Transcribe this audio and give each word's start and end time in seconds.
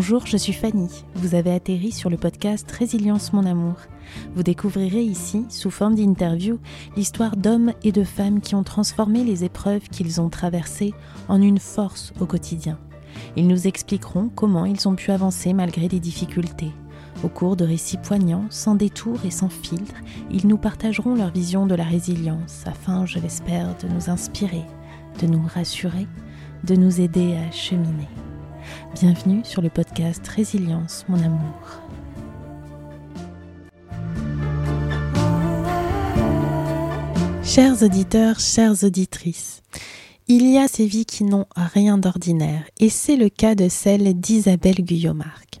Bonjour, 0.00 0.26
je 0.26 0.36
suis 0.36 0.52
Fanny. 0.52 0.88
Vous 1.16 1.34
avez 1.34 1.50
atterri 1.50 1.90
sur 1.90 2.08
le 2.08 2.16
podcast 2.16 2.70
Résilience 2.70 3.32
mon 3.32 3.44
amour. 3.44 3.74
Vous 4.36 4.44
découvrirez 4.44 5.02
ici, 5.02 5.44
sous 5.48 5.72
forme 5.72 5.96
d'interview, 5.96 6.60
l'histoire 6.96 7.36
d'hommes 7.36 7.72
et 7.82 7.90
de 7.90 8.04
femmes 8.04 8.40
qui 8.40 8.54
ont 8.54 8.62
transformé 8.62 9.24
les 9.24 9.42
épreuves 9.42 9.88
qu'ils 9.88 10.20
ont 10.20 10.28
traversées 10.28 10.94
en 11.26 11.42
une 11.42 11.58
force 11.58 12.12
au 12.20 12.26
quotidien. 12.26 12.78
Ils 13.34 13.48
nous 13.48 13.66
expliqueront 13.66 14.30
comment 14.32 14.66
ils 14.66 14.86
ont 14.86 14.94
pu 14.94 15.10
avancer 15.10 15.52
malgré 15.52 15.88
les 15.88 15.98
difficultés. 15.98 16.70
Au 17.24 17.28
cours 17.28 17.56
de 17.56 17.64
récits 17.64 17.98
poignants, 17.98 18.46
sans 18.50 18.76
détour 18.76 19.18
et 19.24 19.32
sans 19.32 19.48
filtre, 19.48 19.96
ils 20.30 20.46
nous 20.46 20.58
partageront 20.58 21.16
leur 21.16 21.32
vision 21.32 21.66
de 21.66 21.74
la 21.74 21.82
résilience 21.82 22.62
afin, 22.66 23.04
je 23.04 23.18
l'espère, 23.18 23.76
de 23.78 23.88
nous 23.88 24.10
inspirer, 24.10 24.62
de 25.20 25.26
nous 25.26 25.42
rassurer, 25.52 26.06
de 26.62 26.76
nous 26.76 27.00
aider 27.00 27.34
à 27.34 27.50
cheminer. 27.50 28.06
Bienvenue 28.94 29.42
sur 29.44 29.62
le 29.62 29.70
podcast 29.70 30.26
Résilience, 30.26 31.04
mon 31.08 31.22
amour. 31.22 31.82
Chers 37.44 37.82
auditeurs, 37.82 38.40
chères 38.40 38.84
auditrices, 38.84 39.62
il 40.28 40.46
y 40.50 40.58
a 40.58 40.68
ces 40.68 40.86
vies 40.86 41.06
qui 41.06 41.24
n'ont 41.24 41.46
rien 41.56 41.96
d'ordinaire, 41.96 42.64
et 42.78 42.90
c'est 42.90 43.16
le 43.16 43.30
cas 43.30 43.54
de 43.54 43.68
celle 43.68 44.12
d'Isabelle 44.20 44.82
Guyomarc. 44.84 45.60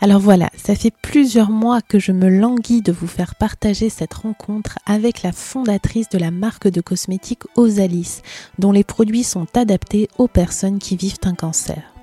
Alors 0.00 0.20
voilà, 0.20 0.50
ça 0.56 0.74
fait 0.74 0.92
plusieurs 1.02 1.50
mois 1.50 1.80
que 1.80 1.98
je 1.98 2.12
me 2.12 2.28
languis 2.28 2.82
de 2.82 2.92
vous 2.92 3.06
faire 3.06 3.34
partager 3.34 3.88
cette 3.88 4.14
rencontre 4.14 4.78
avec 4.86 5.22
la 5.22 5.32
fondatrice 5.32 6.08
de 6.08 6.18
la 6.18 6.30
marque 6.30 6.68
de 6.68 6.80
cosmétiques 6.80 7.44
Osalis, 7.56 8.22
dont 8.58 8.72
les 8.72 8.84
produits 8.84 9.24
sont 9.24 9.46
adaptés 9.56 10.08
aux 10.18 10.28
personnes 10.28 10.78
qui 10.78 10.96
vivent 10.96 11.18
un 11.24 11.34
cancer. 11.34 11.97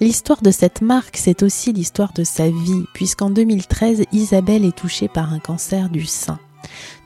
L'histoire 0.00 0.42
de 0.42 0.50
cette 0.50 0.80
marque, 0.80 1.16
c'est 1.16 1.42
aussi 1.42 1.72
l'histoire 1.72 2.12
de 2.12 2.24
sa 2.24 2.48
vie, 2.48 2.84
puisqu'en 2.94 3.30
2013, 3.30 4.04
Isabelle 4.12 4.64
est 4.64 4.76
touchée 4.76 5.08
par 5.08 5.32
un 5.32 5.38
cancer 5.38 5.88
du 5.88 6.06
sein. 6.06 6.38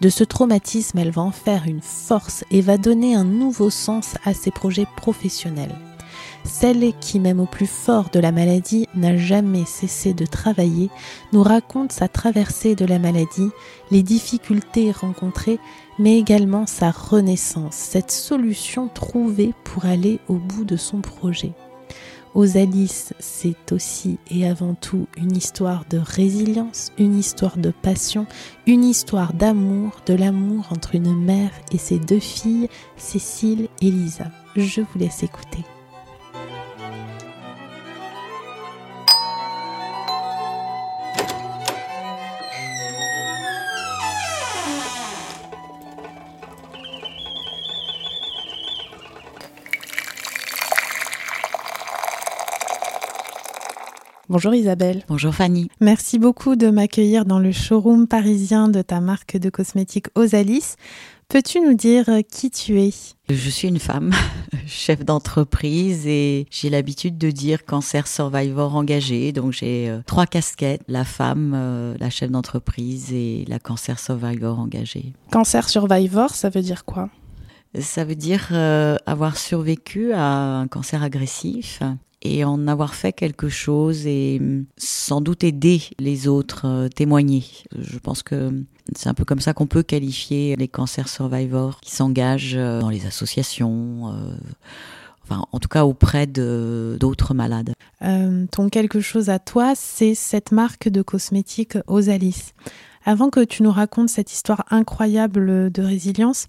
De 0.00 0.08
ce 0.08 0.24
traumatisme, 0.24 0.98
elle 0.98 1.10
va 1.10 1.22
en 1.22 1.30
faire 1.30 1.64
une 1.66 1.82
force 1.82 2.44
et 2.50 2.60
va 2.60 2.78
donner 2.78 3.14
un 3.14 3.24
nouveau 3.24 3.70
sens 3.70 4.14
à 4.24 4.34
ses 4.34 4.50
projets 4.50 4.86
professionnels. 4.96 5.76
Celle 6.44 6.92
qui, 7.00 7.20
même 7.20 7.40
au 7.40 7.46
plus 7.46 7.68
fort 7.68 8.10
de 8.12 8.18
la 8.18 8.32
maladie, 8.32 8.88
n'a 8.94 9.16
jamais 9.16 9.64
cessé 9.64 10.12
de 10.12 10.26
travailler, 10.26 10.90
nous 11.32 11.42
raconte 11.42 11.92
sa 11.92 12.08
traversée 12.08 12.74
de 12.74 12.84
la 12.84 12.98
maladie, 12.98 13.50
les 13.90 14.02
difficultés 14.02 14.90
rencontrées, 14.90 15.60
mais 15.98 16.18
également 16.18 16.66
sa 16.66 16.90
renaissance, 16.90 17.74
cette 17.74 18.10
solution 18.10 18.88
trouvée 18.88 19.54
pour 19.62 19.86
aller 19.86 20.18
au 20.28 20.34
bout 20.34 20.64
de 20.64 20.76
son 20.76 21.00
projet. 21.00 21.52
Osalis, 22.34 23.12
c'est 23.18 23.72
aussi 23.72 24.18
et 24.30 24.48
avant 24.48 24.74
tout 24.74 25.06
une 25.18 25.36
histoire 25.36 25.84
de 25.90 25.98
résilience, 25.98 26.90
une 26.98 27.18
histoire 27.18 27.58
de 27.58 27.70
passion, 27.70 28.26
une 28.66 28.84
histoire 28.84 29.34
d'amour, 29.34 30.00
de 30.06 30.14
l'amour 30.14 30.68
entre 30.70 30.94
une 30.94 31.14
mère 31.14 31.50
et 31.72 31.78
ses 31.78 31.98
deux 31.98 32.20
filles, 32.20 32.68
Cécile 32.96 33.68
et 33.82 33.90
Lisa. 33.90 34.30
Je 34.56 34.80
vous 34.80 34.98
laisse 34.98 35.22
écouter. 35.22 35.64
Bonjour 54.32 54.54
Isabelle. 54.54 55.04
Bonjour 55.08 55.34
Fanny. 55.34 55.68
Merci 55.78 56.18
beaucoup 56.18 56.56
de 56.56 56.70
m'accueillir 56.70 57.26
dans 57.26 57.38
le 57.38 57.52
showroom 57.52 58.06
parisien 58.08 58.68
de 58.68 58.80
ta 58.80 58.98
marque 58.98 59.36
de 59.36 59.50
cosmétiques 59.50 60.06
Osalis. 60.14 60.76
Peux-tu 61.28 61.60
nous 61.60 61.74
dire 61.74 62.06
qui 62.30 62.50
tu 62.50 62.80
es? 62.80 62.94
Je 63.28 63.50
suis 63.50 63.68
une 63.68 63.78
femme, 63.78 64.10
chef 64.66 65.04
d'entreprise 65.04 66.06
et 66.06 66.46
j'ai 66.50 66.70
l'habitude 66.70 67.18
de 67.18 67.30
dire 67.30 67.66
cancer 67.66 68.08
survivor 68.08 68.74
engagé. 68.74 69.32
Donc 69.32 69.52
j'ai 69.52 69.90
euh, 69.90 70.00
trois 70.06 70.24
casquettes, 70.24 70.80
la 70.88 71.04
femme, 71.04 71.52
euh, 71.54 71.94
la 72.00 72.08
chef 72.08 72.30
d'entreprise 72.30 73.12
et 73.12 73.44
la 73.48 73.58
cancer 73.58 73.98
survivor 73.98 74.58
engagée. 74.58 75.12
Cancer 75.30 75.68
survivor, 75.68 76.30
ça 76.30 76.48
veut 76.48 76.62
dire 76.62 76.86
quoi? 76.86 77.10
Ça 77.78 78.06
veut 78.06 78.14
dire 78.14 78.48
euh, 78.52 78.96
avoir 79.04 79.36
survécu 79.36 80.14
à 80.14 80.24
un 80.24 80.68
cancer 80.68 81.02
agressif 81.02 81.82
et 82.22 82.44
en 82.44 82.68
avoir 82.68 82.94
fait 82.94 83.12
quelque 83.12 83.48
chose 83.48 84.06
et 84.06 84.38
hum, 84.40 84.64
sans 84.78 85.20
doute 85.20 85.44
aider 85.44 85.82
les 85.98 86.28
autres, 86.28 86.62
euh, 86.66 86.88
témoigner. 86.88 87.44
Je 87.76 87.98
pense 87.98 88.22
que 88.22 88.64
c'est 88.94 89.08
un 89.08 89.14
peu 89.14 89.24
comme 89.24 89.40
ça 89.40 89.52
qu'on 89.52 89.66
peut 89.66 89.82
qualifier 89.82 90.56
les 90.56 90.68
cancers 90.68 91.08
survivors 91.08 91.80
qui 91.80 91.90
s'engagent 91.90 92.56
euh, 92.56 92.80
dans 92.80 92.90
les 92.90 93.06
associations. 93.06 94.12
Euh, 94.12 94.34
enfin, 95.24 95.44
en 95.50 95.58
tout 95.58 95.68
cas 95.68 95.84
auprès 95.84 96.26
d'autres 96.26 97.34
malades. 97.34 97.74
ton 98.00 98.68
quelque 98.68 99.00
chose 99.00 99.28
à 99.28 99.38
toi, 99.38 99.74
c'est 99.74 100.14
cette 100.14 100.52
marque 100.52 100.88
de 100.88 101.02
cosmétiques 101.02 101.78
Osalis. 101.86 102.52
Avant 103.04 103.30
que 103.30 103.40
tu 103.40 103.64
nous 103.64 103.72
racontes 103.72 104.10
cette 104.10 104.32
histoire 104.32 104.64
incroyable 104.70 105.72
de 105.72 105.82
résilience, 105.82 106.46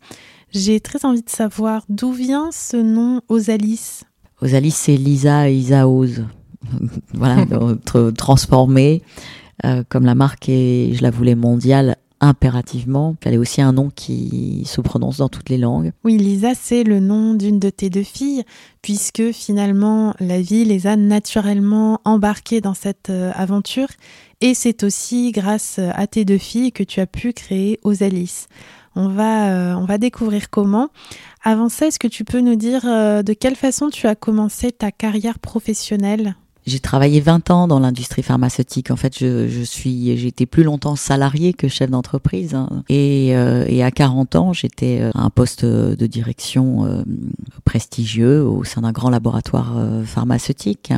j'ai 0.51 0.79
très 0.79 1.03
envie 1.03 1.23
de 1.23 1.29
savoir 1.29 1.83
d'où 1.89 2.11
vient 2.11 2.51
ce 2.51 2.77
nom 2.77 3.21
Osalis. 3.27 4.03
Osalis, 4.43 4.71
c'est 4.71 4.97
Lisa 4.97 5.49
et 5.49 5.55
Isaose. 5.55 6.25
voilà, 7.13 7.45
transformée. 8.17 9.01
Euh, 9.65 9.83
comme 9.87 10.05
la 10.05 10.15
marque 10.15 10.49
est, 10.49 10.93
je 10.93 11.01
la 11.01 11.11
voulais 11.11 11.35
mondiale, 11.35 11.95
impérativement. 12.19 13.15
Il 13.21 13.23
fallait 13.23 13.37
aussi 13.37 13.61
un 13.61 13.71
nom 13.71 13.89
qui 13.89 14.63
se 14.65 14.81
prononce 14.81 15.17
dans 15.17 15.29
toutes 15.29 15.49
les 15.49 15.57
langues. 15.57 15.93
Oui, 16.03 16.17
Lisa, 16.17 16.55
c'est 16.55 16.83
le 16.83 16.99
nom 16.99 17.35
d'une 17.35 17.59
de 17.59 17.69
tes 17.69 17.89
deux 17.89 18.03
filles, 18.03 18.43
puisque 18.81 19.31
finalement, 19.31 20.13
la 20.19 20.41
vie 20.41 20.65
les 20.65 20.87
a 20.87 20.97
naturellement 20.97 22.01
embarquées 22.03 22.59
dans 22.59 22.73
cette 22.73 23.09
euh, 23.09 23.31
aventure. 23.35 23.87
Et 24.41 24.53
c'est 24.53 24.83
aussi 24.83 25.31
grâce 25.31 25.79
à 25.79 26.05
tes 26.05 26.25
deux 26.25 26.37
filles 26.37 26.73
que 26.73 26.83
tu 26.83 26.99
as 26.99 27.07
pu 27.07 27.31
créer 27.31 27.79
Osalis. 27.83 28.47
On 28.95 29.09
va, 29.09 29.49
euh, 29.49 29.73
on 29.73 29.85
va 29.85 29.97
découvrir 29.97 30.49
comment. 30.49 30.89
Avant 31.43 31.69
ça, 31.69 31.87
est-ce 31.87 31.99
que 31.99 32.07
tu 32.07 32.23
peux 32.23 32.39
nous 32.39 32.55
dire 32.55 32.81
euh, 32.85 33.23
de 33.23 33.33
quelle 33.33 33.55
façon 33.55 33.89
tu 33.89 34.07
as 34.07 34.15
commencé 34.15 34.71
ta 34.71 34.91
carrière 34.91 35.39
professionnelle? 35.39 36.35
J'ai 36.65 36.79
travaillé 36.79 37.19
20 37.19 37.51
ans 37.51 37.67
dans 37.67 37.79
l'industrie 37.79 38.23
pharmaceutique. 38.23 38.89
En 38.89 38.95
fait, 38.95 39.17
je, 39.19 39.49
je 39.49 39.63
suis, 39.63 40.09
été 40.09 40.45
plus 40.45 40.63
longtemps 40.63 40.95
salarié 40.95 41.51
que 41.51 41.67
chef 41.67 41.89
d'entreprise. 41.89 42.55
Hein. 42.55 42.83
Et, 42.87 43.35
euh, 43.35 43.65
et, 43.67 43.83
à 43.83 43.91
40 43.91 44.35
ans, 44.37 44.53
j'étais 44.53 45.01
à 45.13 45.21
un 45.21 45.29
poste 45.29 45.65
de 45.65 46.07
direction 46.07 47.03
prestigieux 47.65 48.45
au 48.45 48.63
sein 48.63 48.81
d'un 48.81 48.93
grand 48.93 49.09
laboratoire 49.09 49.75
pharmaceutique 50.05 50.93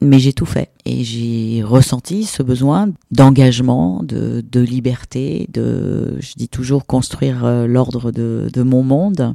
mais 0.00 0.18
j'ai 0.18 0.32
tout 0.32 0.46
fait 0.46 0.70
et 0.86 1.04
j'ai 1.04 1.62
ressenti 1.62 2.24
ce 2.24 2.42
besoin 2.42 2.90
d'engagement, 3.10 4.02
de, 4.02 4.42
de, 4.50 4.60
liberté, 4.60 5.46
de, 5.52 6.16
je 6.20 6.32
dis 6.36 6.48
toujours, 6.48 6.86
construire 6.86 7.44
euh, 7.44 7.66
l'ordre 7.66 8.10
de, 8.10 8.48
de, 8.52 8.62
mon 8.62 8.82
monde. 8.82 9.34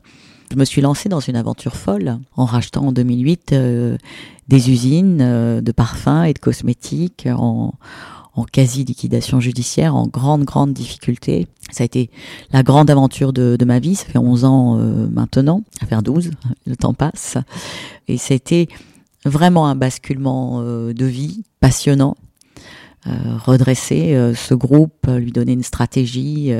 Je 0.51 0.57
me 0.57 0.65
suis 0.65 0.81
lancée 0.81 1.07
dans 1.07 1.19
une 1.19 1.35
aventure 1.35 1.75
folle 1.75 2.17
en 2.35 2.45
rachetant 2.45 2.87
en 2.87 2.91
2008 2.91 3.51
euh, 3.53 3.97
des 4.47 4.71
usines 4.71 5.19
euh, 5.21 5.61
de 5.61 5.71
parfums 5.71 6.23
et 6.25 6.33
de 6.33 6.39
cosmétiques 6.39 7.27
en, 7.31 7.75
en 8.35 8.43
quasi 8.43 8.83
liquidation 8.83 9.39
judiciaire, 9.39 9.95
en 9.95 10.07
grande, 10.07 10.45
grande 10.45 10.73
difficulté. 10.73 11.47
Ça 11.71 11.83
a 11.83 11.85
été 11.85 12.09
la 12.51 12.63
grande 12.63 12.89
aventure 12.89 13.33
de, 13.33 13.55
de 13.55 13.65
ma 13.65 13.77
vie. 13.77 13.95
Ça 13.95 14.05
fait 14.05 14.17
11 14.17 14.45
ans 14.45 14.77
maintenant, 15.11 15.63
à 15.81 15.85
faire 15.85 16.03
12, 16.03 16.31
le 16.67 16.75
temps 16.75 16.93
passe. 16.93 17.37
Et 18.07 18.17
été 18.29 18.69
vraiment 19.25 19.67
un 19.67 19.75
basculement 19.75 20.61
euh, 20.61 20.93
de 20.93 21.05
vie 21.05 21.43
passionnant. 21.59 22.15
Euh, 23.07 23.11
redresser 23.37 24.15
euh, 24.15 24.33
ce 24.33 24.53
groupe, 24.55 25.07
lui 25.07 25.31
donner 25.31 25.53
une 25.53 25.63
stratégie, 25.63 26.51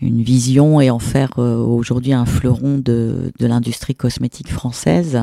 une 0.00 0.22
vision 0.22 0.80
et 0.80 0.90
en 0.90 0.98
faire 0.98 1.38
aujourd'hui 1.38 2.12
un 2.12 2.26
fleuron 2.26 2.78
de, 2.78 3.32
de 3.38 3.46
l'industrie 3.46 3.94
cosmétique 3.94 4.50
française. 4.50 5.20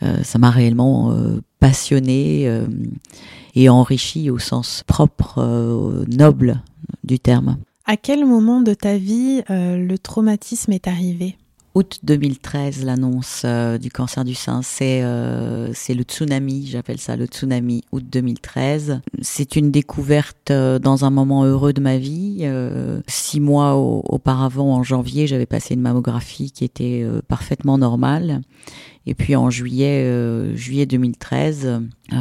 ça 0.00 0.38
m'a 0.38 0.50
réellement 0.50 1.14
passionné 1.58 2.50
et 3.54 3.68
enrichi 3.68 4.30
au 4.30 4.38
sens 4.38 4.82
propre, 4.86 6.04
noble 6.08 6.62
du 7.04 7.18
terme. 7.18 7.58
À 7.86 7.96
quel 7.96 8.24
moment 8.24 8.60
de 8.60 8.74
ta 8.74 8.96
vie 8.96 9.42
le 9.48 9.96
traumatisme 9.96 10.72
est 10.72 10.88
arrivé? 10.88 11.36
Août 11.80 12.00
2013, 12.02 12.84
l'annonce 12.84 13.40
euh, 13.46 13.78
du 13.78 13.90
cancer 13.90 14.22
du 14.22 14.34
sein, 14.34 14.60
c'est 14.60 15.00
euh, 15.02 15.72
le 15.88 16.02
tsunami, 16.02 16.66
j'appelle 16.66 17.00
ça 17.00 17.16
le 17.16 17.24
tsunami, 17.24 17.84
août 17.90 18.04
2013. 18.06 19.00
C'est 19.22 19.56
une 19.56 19.70
découverte 19.70 20.50
euh, 20.50 20.78
dans 20.78 21.06
un 21.06 21.10
moment 21.10 21.44
heureux 21.44 21.72
de 21.72 21.80
ma 21.80 21.96
vie. 21.96 22.46
six 23.06 23.40
mois 23.40 23.76
auparavant, 23.76 24.74
en 24.74 24.82
janvier, 24.82 25.26
j'avais 25.26 25.46
passé 25.46 25.72
une 25.72 25.80
mammographie 25.80 26.50
qui 26.50 26.64
était 26.64 27.06
parfaitement 27.28 27.78
normale. 27.78 28.42
Et 29.06 29.14
puis 29.14 29.34
en 29.34 29.50
juillet, 29.50 30.06
juillet 30.54 30.86
2013, 30.86 31.80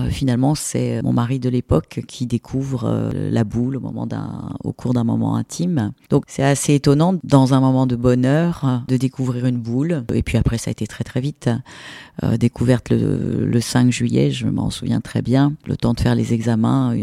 finalement, 0.09 0.55
c'est 0.55 1.01
mon 1.01 1.11
mari 1.11 1.39
de 1.39 1.49
l'époque 1.49 2.01
qui 2.07 2.25
découvre 2.25 3.11
la 3.13 3.43
boule 3.43 3.77
au 3.77 3.79
moment 3.79 4.07
d'un, 4.07 4.49
au 4.63 4.71
cours 4.71 4.93
d'un 4.93 5.03
moment 5.03 5.35
intime. 5.35 5.91
Donc 6.09 6.23
c'est 6.27 6.43
assez 6.43 6.75
étonnant 6.75 7.15
dans 7.23 7.53
un 7.53 7.59
moment 7.59 7.85
de 7.85 7.95
bonheur 7.95 8.83
de 8.87 8.97
découvrir 8.97 9.45
une 9.45 9.57
boule. 9.57 10.05
Et 10.13 10.23
puis 10.23 10.37
après, 10.37 10.57
ça 10.57 10.69
a 10.69 10.71
été 10.71 10.87
très 10.87 11.03
très 11.03 11.19
vite. 11.21 11.49
découverte 12.37 12.89
le, 12.91 13.45
le, 13.45 13.61
5 13.61 13.91
juillet, 13.91 14.31
je 14.31 14.47
m'en 14.47 14.69
souviens 14.69 15.01
très 15.01 15.21
bien. 15.21 15.53
Le 15.65 15.75
temps 15.75 15.93
de 15.93 15.99
faire 15.99 16.15
les 16.15 16.33
examens, 16.33 16.95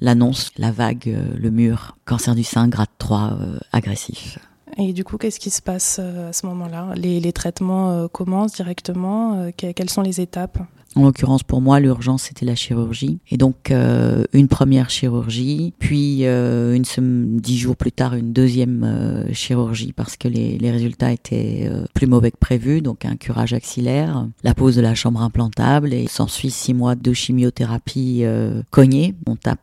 l'annonce, 0.00 0.50
la 0.58 0.70
vague, 0.70 1.16
le 1.34 1.50
mur, 1.50 1.96
cancer 2.04 2.34
du 2.34 2.44
sein, 2.44 2.68
grade 2.68 2.88
3, 2.98 3.38
agressif. 3.72 4.38
Et 4.80 4.92
du 4.92 5.02
coup, 5.02 5.18
qu'est-ce 5.18 5.40
qui 5.40 5.50
se 5.50 5.60
passe 5.60 5.98
euh, 6.00 6.30
à 6.30 6.32
ce 6.32 6.46
moment-là? 6.46 6.92
Les, 6.94 7.32
traitements 7.32 7.90
euh, 7.90 8.06
commencent 8.06 8.52
directement 8.52 9.34
euh, 9.34 9.50
Quelles 9.56 9.90
sont 9.90 10.02
les 10.02 10.20
étapes? 10.20 10.58
En 10.96 11.04
l'occurrence, 11.04 11.42
pour 11.42 11.60
moi, 11.60 11.80
l'urgence, 11.80 12.24
c'était 12.24 12.46
la 12.46 12.54
chirurgie. 12.54 13.18
Et 13.30 13.36
donc, 13.36 13.70
euh, 13.70 14.24
une 14.32 14.48
première 14.48 14.90
chirurgie, 14.90 15.72
puis 15.78 16.26
euh, 16.26 16.74
une 16.74 17.38
dix 17.38 17.58
jours 17.58 17.76
plus 17.76 17.92
tard, 17.92 18.14
une 18.14 18.32
deuxième 18.32 18.84
euh, 18.84 19.32
chirurgie 19.32 19.92
parce 19.92 20.16
que 20.16 20.28
les, 20.28 20.58
les 20.58 20.70
résultats 20.70 21.12
étaient 21.12 21.70
plus 21.94 22.06
mauvais 22.06 22.30
que 22.30 22.38
prévu, 22.38 22.80
donc 22.80 23.04
un 23.04 23.16
curage 23.16 23.52
axillaire, 23.52 24.26
la 24.42 24.54
pose 24.54 24.76
de 24.76 24.80
la 24.80 24.94
chambre 24.94 25.22
implantable 25.22 25.92
et 25.92 26.06
s'ensuit 26.08 26.50
six 26.50 26.74
mois 26.74 26.94
de 26.94 27.12
chimiothérapie 27.12 28.24
cognée. 28.70 29.14
On 29.26 29.36
tape 29.36 29.60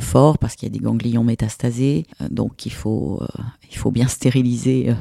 fort 0.00 0.38
parce 0.38 0.56
qu'il 0.56 0.68
y 0.68 0.72
a 0.72 0.78
des 0.78 0.82
ganglions 0.82 1.24
métastasés, 1.24 2.06
donc 2.30 2.66
il 2.66 2.72
faut 2.72 3.20
il 3.70 3.76
faut 3.76 3.90
bien 3.90 4.08
stériliser 4.08 4.94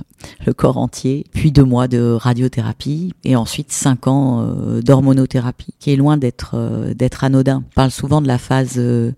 le 0.46 0.54
corps 0.54 0.78
entier, 0.78 1.26
puis 1.34 1.52
deux 1.52 1.64
mois 1.64 1.88
de 1.88 2.18
radiothérapie 2.20 3.14
et 3.24 3.36
ensuite 3.36 3.72
cinq 3.72 4.08
ans 4.08 4.46
d'hormonothérapie 4.82 5.59
qui 5.80 5.92
est 5.92 5.96
loin 5.96 6.18
d'être 6.18 6.52
euh, 6.56 6.94
d'être 6.94 7.24
anodin. 7.24 7.64
On 7.72 7.76
parle 7.76 7.92
souvent 7.92 8.22
de 8.22 8.28
la 8.28 8.38
phase 8.38 8.76
euh, 8.78 9.12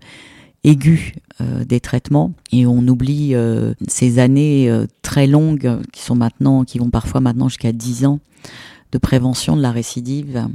aiguë 0.64 1.14
euh, 1.40 1.64
des 1.64 1.80
traitements 1.80 2.32
et 2.52 2.66
on 2.66 2.86
oublie 2.86 3.34
ces 3.88 4.18
années 4.18 4.70
très 5.02 5.26
longues 5.26 5.80
qui 5.92 6.02
sont 6.02 6.14
maintenant, 6.14 6.64
qui 6.64 6.78
vont 6.78 6.90
parfois 6.90 7.20
maintenant 7.20 7.48
jusqu'à 7.48 7.72
10 7.72 8.06
ans 8.06 8.20
de 8.92 8.98
prévention 8.98 9.56
de 9.56 9.62
la 9.62 9.72
récidive. 9.72 10.46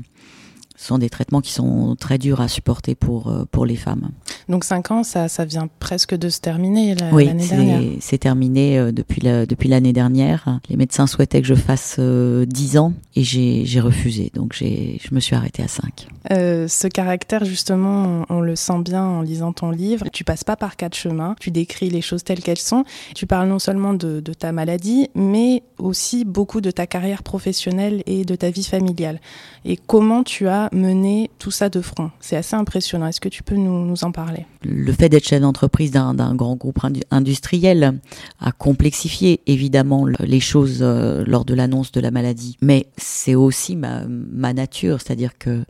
Ce 0.77 0.87
sont 0.87 0.97
des 0.97 1.09
traitements 1.09 1.41
qui 1.41 1.51
sont 1.51 1.95
très 1.99 2.17
durs 2.17 2.39
à 2.39 2.47
supporter 2.47 2.95
pour, 2.95 3.33
pour 3.51 3.65
les 3.65 3.75
femmes. 3.75 4.11
Donc 4.49 4.63
5 4.63 4.91
ans, 4.91 5.03
ça, 5.03 5.27
ça 5.27 5.43
vient 5.43 5.67
presque 5.79 6.15
de 6.15 6.29
se 6.29 6.39
terminer 6.39 6.95
l'année 6.95 7.47
dernière. 7.47 7.79
Oui, 7.79 7.97
c'est 7.99 8.17
terminé 8.17 8.79
euh, 8.79 8.91
depuis 8.93 9.21
la, 9.21 9.45
depuis 9.45 9.67
l'année 9.67 9.91
dernière. 9.91 10.59
Les 10.69 10.77
médecins 10.77 11.05
souhaitaient 11.05 11.41
que 11.41 11.47
je 11.47 11.53
fasse 11.55 11.99
10 11.99 11.99
euh, 11.99 12.79
ans 12.79 12.93
et 13.15 13.23
j'ai 13.23 13.79
refusé. 13.79 14.31
Donc 14.33 14.53
j'ai 14.53 14.99
je 15.03 15.13
me 15.13 15.19
suis 15.19 15.35
arrêtée 15.35 15.63
à 15.63 15.67
5. 15.67 16.07
Euh, 16.31 16.67
ce 16.67 16.87
caractère, 16.87 17.43
justement, 17.45 18.25
on, 18.29 18.39
le 18.39 18.55
sent 18.55 18.79
bien 18.79 19.03
en 19.03 19.21
lisant 19.21 19.51
ton 19.51 19.71
livre. 19.71 20.05
Tu 20.13 20.23
passes 20.23 20.43
pas 20.43 20.55
par 20.55 20.77
quatre 20.77 20.95
chemins. 20.95 21.35
Tu 21.39 21.51
décris 21.51 21.89
les 21.89 22.01
choses 22.01 22.23
telles 22.23 22.41
qu'elles 22.41 22.57
sont. 22.57 22.85
Tu 23.15 23.25
parles 23.25 23.49
non 23.49 23.59
seulement 23.59 23.93
de, 23.93 24.19
de 24.19 24.33
ta 24.33 24.51
maladie, 24.51 25.09
mais 25.15 25.63
aussi 25.77 26.25
beaucoup 26.25 26.61
de 26.61 26.71
ta 26.71 26.87
carrière 26.87 27.23
professionnelle 27.23 28.03
et 28.05 28.23
de 28.23 28.35
ta 28.35 28.49
vie 28.49 28.63
familiale. 28.63 29.19
Et 29.65 29.77
comment 29.77 30.23
tu 30.23 30.47
as 30.47 30.66
mené 30.71 31.29
tout 31.39 31.51
ça 31.51 31.69
de 31.69 31.81
front. 31.81 32.11
C'est 32.19 32.35
assez 32.35 32.55
impressionnant. 32.55 33.07
Est-ce 33.07 33.21
que 33.21 33.29
tu 33.29 33.43
peux 33.43 33.55
nous, 33.55 34.03
en 34.03 34.11
parler? 34.11 34.45
Le 34.63 34.91
fait 34.91 35.09
d'être 35.09 35.27
chef 35.27 35.41
d'entreprise 35.41 35.91
d'un 35.91 36.35
grand 36.35 36.55
groupe 36.55 36.79
industriel 37.11 37.99
a 38.39 38.51
complexifié 38.51 39.41
évidemment 39.45 40.05
les 40.05 40.39
choses 40.39 40.79
euh, 40.81 41.23
lors 41.25 41.45
de 41.45 41.53
l'annonce 41.53 41.91
de 41.91 42.01
la 42.01 42.11
maladie. 42.11 42.57
Mais 42.61 42.87
c'est 42.97 43.35
aussi 43.35 43.75
ma, 43.75 44.53
nature, 44.53 45.01
c'est-à-dire 45.01 45.37
que 45.37 45.63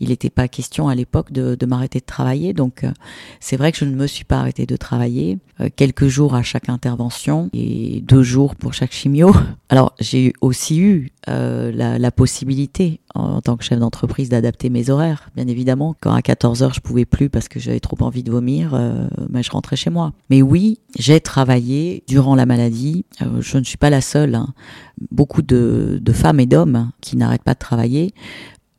il 0.00 0.08
n'était 0.08 0.30
pas 0.30 0.48
question 0.48 0.88
à 0.88 0.94
l'époque 0.94 1.32
de, 1.32 1.56
m'arrêter 1.66 2.00
de 2.00 2.04
travailler. 2.04 2.52
Donc 2.52 2.84
euh, 2.84 2.92
c'est 3.40 3.56
vrai 3.56 3.72
que 3.72 3.78
je 3.78 3.84
ne 3.84 3.94
me 3.94 4.06
suis 4.06 4.24
pas 4.24 4.38
arrêtée 4.38 4.66
de 4.66 4.76
travailler. 4.76 5.38
Euh, 5.60 5.68
quelques 5.74 6.06
jours 6.06 6.34
à 6.34 6.42
chaque 6.42 6.68
intervention 6.68 7.50
et 7.52 8.02
deux 8.02 8.22
jours 8.22 8.56
pour 8.56 8.74
chaque 8.74 8.92
chimio. 8.92 9.34
Alors 9.68 9.94
j'ai 10.00 10.32
aussi 10.40 10.80
eu 10.80 11.10
la, 11.26 12.10
possibilité 12.10 13.00
en, 13.16 13.40
tant 13.40 13.56
que 13.56 13.64
chef 13.64 13.78
d'entreprise 13.78 14.28
d'adapter 14.28 14.70
mes 14.70 14.90
horaires, 14.90 15.30
bien 15.34 15.46
évidemment. 15.46 15.94
Quand 16.00 16.12
à 16.12 16.22
14 16.22 16.62
heures 16.62 16.74
je 16.74 16.80
pouvais 16.80 17.04
plus 17.04 17.28
parce 17.28 17.48
que 17.48 17.58
j'avais 17.58 17.80
trop 17.80 17.96
envie 18.00 18.22
de 18.22 18.30
vomir, 18.30 18.74
euh, 18.74 19.06
mais 19.30 19.42
je 19.42 19.50
rentrais 19.50 19.76
chez 19.76 19.90
moi. 19.90 20.12
Mais 20.30 20.42
oui, 20.42 20.78
j'ai 20.98 21.20
travaillé 21.20 22.04
durant 22.06 22.34
la 22.34 22.46
maladie. 22.46 23.04
Euh, 23.22 23.40
je 23.40 23.58
ne 23.58 23.64
suis 23.64 23.78
pas 23.78 23.90
la 23.90 24.00
seule. 24.00 24.34
Hein. 24.34 24.48
Beaucoup 25.10 25.42
de, 25.42 25.98
de, 26.00 26.12
femmes 26.12 26.40
et 26.40 26.46
d'hommes 26.46 26.90
qui 27.00 27.16
n'arrêtent 27.16 27.44
pas 27.44 27.54
de 27.54 27.58
travailler, 27.58 28.14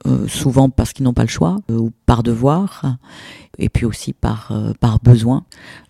euh, 0.06 0.28
souvent 0.28 0.69
parce 0.69 0.94
qu'ils 0.94 1.04
n'ont 1.04 1.13
pas 1.13 1.24
le 1.24 1.30
choix 1.30 1.57
ou 1.69 1.92
par 2.06 2.24
devoir, 2.24 2.98
et 3.60 3.69
puis 3.69 3.86
aussi 3.86 4.13
par, 4.13 4.51
par 4.80 5.00
besoin 5.00 5.44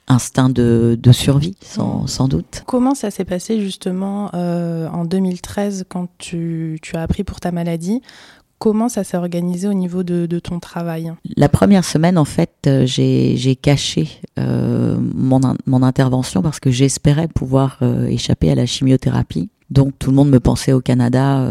instinct 0.08 0.50
de, 0.50 0.98
de 1.00 1.12
survie, 1.12 1.56
sans, 1.62 2.08
sans, 2.08 2.28
doute. 2.28 2.64
Comment 2.66 2.96
ça 2.96 3.12
s'est 3.12 3.26
passé 3.26 3.60
justement 3.60 4.32
euh, 4.34 4.88
en 4.90 5.04
2013 5.04 5.86
quand 5.90 6.08
tu, 6.18 6.80
tu, 6.82 6.96
as 6.96 7.02
appris 7.02 7.24
pour 7.24 7.40
ta 7.40 7.52
maladie? 7.52 8.02
Comment 8.60 8.90
ça 8.90 9.04
s'est 9.04 9.18
organisé 9.18 9.68
au 9.68 9.74
niveau 9.74 10.02
de, 10.02 10.40
ton 10.40 10.60
travail 10.60 11.14
La 11.36 11.48
première 11.48 11.86
semaine, 11.86 12.18
en 12.18 12.26
fait, 12.26 12.52
euh, 12.66 12.86
j'ai 12.88 13.56
caché 13.56 14.10
euh, 14.40 14.98
mon, 15.14 15.84
intervention 15.84 16.42
parce 16.42 16.60
que 16.60 16.72
j'espérais 16.72 17.28
pouvoir 17.28 17.78
euh, 17.84 18.08
échapper 18.08 18.52
à 18.52 18.56
la 18.56 18.66
chimiothérapie. 18.66 19.50
Donc 19.70 19.94
tout 20.00 20.10
le 20.10 20.16
monde 20.16 20.30
me 20.30 20.40
pensait 20.40 20.74
au 20.74 20.80
Canada 20.80 21.46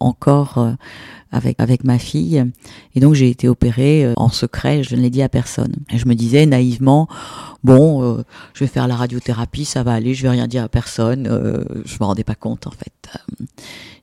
encore 0.00 0.74
avec 1.32 1.56
avec 1.58 1.84
ma 1.84 1.98
fille 1.98 2.44
et 2.94 3.00
donc 3.00 3.14
j'ai 3.14 3.30
été 3.30 3.48
opérée 3.48 4.04
euh, 4.04 4.12
en 4.16 4.28
secret, 4.28 4.82
je 4.82 4.96
ne 4.96 5.00
l'ai 5.00 5.10
dit 5.10 5.22
à 5.22 5.28
personne. 5.28 5.74
Et 5.90 5.98
je 5.98 6.06
me 6.06 6.14
disais 6.14 6.46
naïvement 6.46 7.08
bon, 7.62 8.24
je 8.54 8.64
vais 8.64 8.68
faire 8.68 8.88
la 8.88 8.96
radiothérapie, 8.96 9.66
ça 9.66 9.82
va 9.82 9.92
aller, 9.92 10.14
je 10.14 10.22
vais 10.22 10.30
rien 10.30 10.46
dire 10.46 10.64
à 10.64 10.68
personne. 10.68 11.24
je 11.84 11.96
me 12.00 12.04
rendais 12.04 12.24
pas 12.24 12.34
compte 12.34 12.66
en 12.66 12.70
fait. 12.70 13.18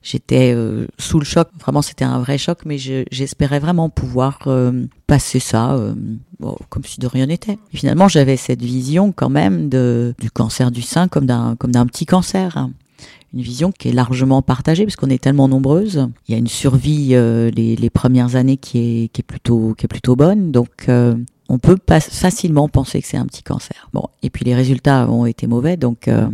J'étais 0.00 0.56
sous 0.96 1.18
le 1.18 1.24
choc, 1.24 1.48
vraiment 1.60 1.82
c'était 1.82 2.04
un 2.04 2.20
vrai 2.20 2.38
choc, 2.38 2.60
mais 2.64 2.78
j'espérais 2.78 3.58
vraiment 3.58 3.88
pouvoir 3.88 4.48
passer 5.08 5.40
ça 5.40 5.76
bon, 6.38 6.56
comme 6.68 6.84
si 6.84 7.00
de 7.00 7.08
rien 7.08 7.26
n'était. 7.26 7.58
Finalement, 7.74 8.06
j'avais 8.06 8.36
cette 8.36 8.62
vision 8.62 9.10
quand 9.10 9.30
même 9.30 9.68
de 9.68 10.14
du 10.20 10.30
cancer 10.30 10.70
du 10.70 10.82
sein 10.82 11.08
comme 11.08 11.26
d'un 11.26 11.86
petit 11.86 12.06
cancer 12.06 12.68
une 13.34 13.42
vision 13.42 13.72
qui 13.72 13.88
est 13.88 13.92
largement 13.92 14.42
partagée 14.42 14.84
parce 14.84 14.96
qu'on 14.96 15.10
est 15.10 15.22
tellement 15.22 15.48
nombreuses. 15.48 16.08
Il 16.26 16.32
y 16.32 16.34
a 16.34 16.38
une 16.38 16.48
survie 16.48 17.10
euh, 17.12 17.50
les, 17.50 17.76
les, 17.76 17.90
premières 17.90 18.36
années 18.36 18.56
qui 18.56 18.78
est, 18.78 19.08
qui 19.08 19.20
est 19.20 19.26
plutôt 19.26 19.74
qui 19.76 19.86
est 19.86 19.88
plutôt 19.88 20.16
bonne, 20.16 20.50
donc 20.50 20.70
euh, 20.88 21.14
on 21.48 21.58
peut 21.58 21.76
pas 21.76 22.00
facilement 22.00 22.68
penser 22.68 23.00
que 23.00 23.06
c'est 23.06 23.16
un 23.16 23.26
petit 23.26 23.42
cancer. 23.42 23.88
Bon, 23.92 24.04
et 24.22 24.30
puis 24.30 24.44
les 24.44 24.54
résultats 24.54 25.10
ont 25.10 25.26
été 25.26 25.46
mauvais, 25.46 25.76
donc 25.76 26.08
euh, 26.08 26.28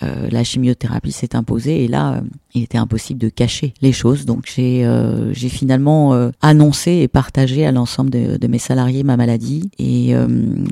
la 0.00 0.44
chimiothérapie 0.44 1.12
s'est 1.12 1.34
imposée 1.34 1.84
et 1.84 1.88
là, 1.88 2.22
il 2.54 2.62
était 2.62 2.78
impossible 2.78 3.18
de 3.18 3.28
cacher 3.28 3.74
les 3.82 3.92
choses. 3.92 4.26
Donc 4.26 4.44
j'ai 4.54 4.88
j'ai 5.32 5.48
finalement 5.48 6.30
annoncé 6.40 6.92
et 6.92 7.08
partagé 7.08 7.66
à 7.66 7.72
l'ensemble 7.72 8.10
de, 8.10 8.36
de, 8.36 8.46
mes 8.46 8.58
salariés 8.58 9.02
ma 9.02 9.16
maladie 9.16 9.70
et 9.78 10.14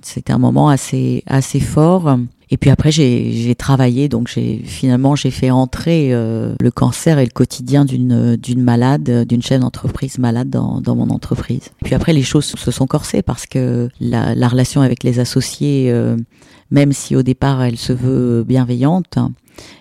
c'était 0.02 0.32
un 0.32 0.38
moment 0.38 0.68
assez 0.68 1.24
assez 1.26 1.58
fort 1.58 2.16
et 2.48 2.56
puis 2.56 2.70
après, 2.70 2.92
j'ai 2.92 3.54
travaillé, 3.56 4.08
donc 4.08 4.28
j'ai 4.28 4.62
finalement 4.64 5.16
j'ai 5.16 5.32
fait 5.32 5.50
entrer 5.50 6.10
euh, 6.12 6.54
le 6.60 6.70
cancer 6.70 7.18
et 7.18 7.24
le 7.24 7.30
quotidien 7.30 7.84
d'une 7.84 8.36
d'une 8.36 8.62
malade, 8.62 9.26
d'une 9.26 9.42
chef 9.42 9.60
d'entreprise 9.60 10.18
malade 10.18 10.48
dans, 10.48 10.80
dans 10.80 10.94
mon 10.94 11.10
entreprise. 11.10 11.70
Puis 11.82 11.94
après, 11.94 12.12
les 12.12 12.22
choses 12.22 12.44
se 12.44 12.70
sont 12.70 12.86
corsées 12.86 13.22
parce 13.22 13.46
que 13.46 13.88
la, 14.00 14.36
la 14.36 14.48
relation 14.48 14.80
avec 14.80 15.02
les 15.02 15.18
associés, 15.18 15.90
euh, 15.90 16.16
même 16.70 16.92
si 16.92 17.16
au 17.16 17.22
départ 17.22 17.62
elle 17.64 17.78
se 17.78 17.92
veut 17.92 18.44
bienveillante, 18.44 19.18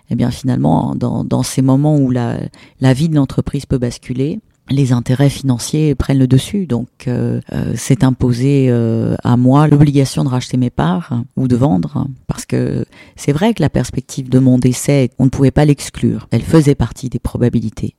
eh 0.09 0.15
bien 0.15 0.31
finalement, 0.31 0.95
dans, 0.95 1.23
dans 1.23 1.43
ces 1.43 1.61
moments 1.61 1.97
où 1.97 2.09
la, 2.09 2.39
la 2.81 2.93
vie 2.93 3.09
de 3.09 3.15
l'entreprise 3.15 3.67
peut 3.67 3.77
basculer, 3.77 4.39
les 4.69 4.91
intérêts 4.91 5.29
financiers 5.29 5.95
prennent 5.95 6.19
le 6.19 6.27
dessus. 6.27 6.65
Donc, 6.65 6.87
euh, 7.07 7.39
euh 7.51 7.73
c'est 7.75 8.03
imposé 8.03 8.67
euh, 8.69 9.15
à 9.23 9.37
moi 9.37 9.67
l'obligation 9.67 10.23
de 10.23 10.29
racheter 10.29 10.57
mes 10.57 10.69
parts 10.69 11.21
ou 11.35 11.47
de 11.47 11.55
vendre, 11.55 12.07
parce 12.27 12.45
que 12.45 12.85
c'est 13.15 13.31
vrai 13.31 13.53
que 13.53 13.61
la 13.61 13.69
perspective 13.69 14.29
de 14.29 14.39
mon 14.39 14.57
décès, 14.57 15.09
on 15.19 15.25
ne 15.25 15.29
pouvait 15.29 15.51
pas 15.51 15.65
l'exclure. 15.65 16.27
Elle 16.31 16.41
faisait 16.41 16.75
partie 16.75 17.09
des 17.09 17.19
probabilités 17.19 17.95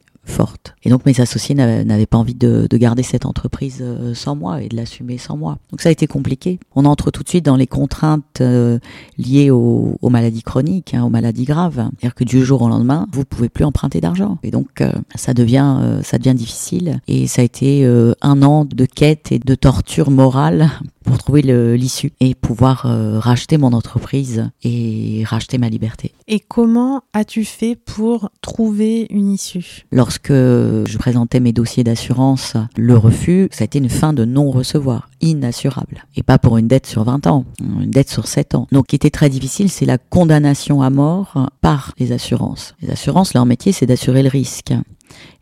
Et 0.82 0.90
donc 0.90 1.06
mes 1.06 1.20
associés 1.20 1.54
n'avaient 1.54 2.06
pas 2.06 2.18
envie 2.18 2.34
de, 2.34 2.66
de, 2.68 2.76
garder 2.76 3.02
cette 3.02 3.26
entreprise 3.26 3.78
euh, 3.80 4.14
sans 4.14 4.36
moi 4.36 4.62
et 4.62 4.68
de 4.68 4.76
l'assumer 4.76 5.18
sans 5.18 5.36
moi. 5.36 5.58
Donc 5.70 5.80
ça 5.80 5.88
a 5.88 5.92
été 5.92 6.06
compliqué. 6.06 6.58
On 6.74 6.84
entre 6.84 7.10
tout 7.10 7.22
de 7.22 7.28
suite 7.28 7.44
dans 7.44 7.56
les 7.56 7.66
contraintes 7.66 8.40
euh, 8.40 8.78
liées 9.18 9.50
aux, 9.50 9.96
aux, 10.00 10.10
maladies 10.10 10.42
chroniques, 10.42 10.94
hein, 10.94 11.04
aux 11.04 11.08
maladies 11.08 11.44
graves. 11.44 11.88
C'est-à-dire 11.98 12.14
que 12.14 12.24
du 12.24 12.44
jour 12.44 12.62
au 12.62 12.68
lendemain, 12.68 13.06
vous 13.12 13.24
pouvez 13.24 13.48
plus 13.48 13.64
emprunter 13.64 14.00
d'argent. 14.00 14.38
Et 14.42 14.50
donc 14.50 14.80
euh, 14.80 14.92
ça 15.14 15.34
devient 15.34 16.00
ça 16.02 16.18
devient 16.18 16.34
difficile. 16.34 17.00
Et 17.08 17.26
ça 17.26 17.42
a 17.42 17.44
été 17.44 17.86
un 18.20 18.42
an 18.42 18.64
de 18.64 18.84
quête 18.84 19.32
et 19.32 19.38
de 19.38 19.54
torture 19.54 20.10
morale 20.10 20.70
pour 21.06 21.18
trouver 21.18 21.42
l'issue 21.76 22.12
et 22.20 22.34
pouvoir 22.34 22.84
euh, 22.84 23.18
racheter 23.18 23.56
mon 23.56 23.72
entreprise 23.72 24.50
et 24.62 25.22
racheter 25.24 25.56
ma 25.56 25.68
liberté. 25.68 26.12
Et 26.28 26.40
comment 26.40 27.02
as-tu 27.14 27.44
fait 27.44 27.76
pour 27.76 28.30
trouver 28.42 29.06
une 29.10 29.32
issue? 29.32 29.86
Lorsque 29.92 30.32
je 30.32 30.98
présentais 30.98 31.40
mes 31.40 31.52
dossiers 31.52 31.84
d'assurance, 31.84 32.56
le 32.76 32.96
refus, 32.96 33.48
ça 33.52 33.62
a 33.62 33.66
été 33.66 33.78
une 33.78 33.88
fin 33.88 34.12
de 34.12 34.24
non-recevoir, 34.24 35.08
inassurable. 35.20 36.04
Et 36.16 36.22
pas 36.22 36.38
pour 36.38 36.58
une 36.58 36.68
dette 36.68 36.86
sur 36.86 37.04
20 37.04 37.26
ans, 37.26 37.44
une 37.60 37.90
dette 37.90 38.10
sur 38.10 38.26
7 38.26 38.54
ans. 38.54 38.66
Donc, 38.72 38.86
ce 38.86 38.90
qui 38.90 38.96
était 38.96 39.10
très 39.10 39.30
difficile, 39.30 39.70
c'est 39.70 39.86
la 39.86 39.98
condamnation 39.98 40.82
à 40.82 40.90
mort 40.90 41.48
par 41.60 41.92
les 41.98 42.12
assurances. 42.12 42.74
Les 42.82 42.90
assurances, 42.90 43.32
leur 43.34 43.46
métier, 43.46 43.72
c'est 43.72 43.86
d'assurer 43.86 44.22
le 44.22 44.28
risque. 44.28 44.74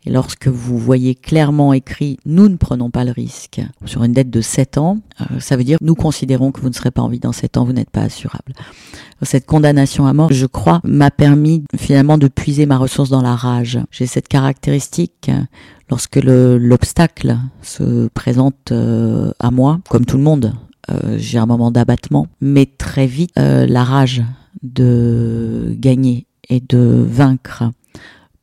Et 0.05 0.11
lorsque 0.11 0.47
vous 0.47 0.77
voyez 0.77 1.15
clairement 1.15 1.73
écrit 1.73 2.17
nous 2.25 2.47
ne 2.47 2.57
prenons 2.57 2.89
pas 2.91 3.03
le 3.03 3.11
risque 3.11 3.61
sur 3.85 4.03
une 4.03 4.13
dette 4.13 4.29
de 4.29 4.41
7 4.41 4.77
ans, 4.77 4.99
euh, 5.21 5.39
ça 5.39 5.57
veut 5.57 5.63
dire 5.63 5.77
nous 5.81 5.95
considérons 5.95 6.51
que 6.51 6.61
vous 6.61 6.69
ne 6.69 6.73
serez 6.73 6.91
pas 6.91 7.01
en 7.01 7.07
vie 7.07 7.19
dans 7.19 7.31
7 7.31 7.57
ans, 7.57 7.65
vous 7.65 7.73
n'êtes 7.73 7.89
pas 7.89 8.01
assurable. 8.01 8.53
Cette 9.21 9.45
condamnation 9.45 10.05
à 10.05 10.13
mort, 10.13 10.31
je 10.31 10.45
crois, 10.45 10.81
m'a 10.83 11.09
permis 11.09 11.63
finalement 11.75 12.17
de 12.17 12.27
puiser 12.27 12.65
ma 12.65 12.77
ressource 12.77 13.09
dans 13.09 13.21
la 13.21 13.35
rage. 13.35 13.79
J'ai 13.89 14.05
cette 14.05 14.27
caractéristique 14.27 15.31
lorsque 15.89 16.17
l'obstacle 16.17 17.37
se 17.61 18.07
présente 18.09 18.71
euh, 18.71 19.31
à 19.39 19.51
moi, 19.51 19.79
comme 19.89 20.05
tout 20.05 20.17
le 20.17 20.23
monde, 20.23 20.53
euh, 20.91 21.17
j'ai 21.17 21.39
un 21.39 21.45
moment 21.45 21.71
d'abattement, 21.71 22.27
mais 22.41 22.65
très 22.65 23.07
vite 23.07 23.31
la 23.35 23.83
rage 23.83 24.21
de 24.61 25.75
gagner 25.77 26.27
et 26.49 26.59
de 26.59 27.05
vaincre 27.07 27.63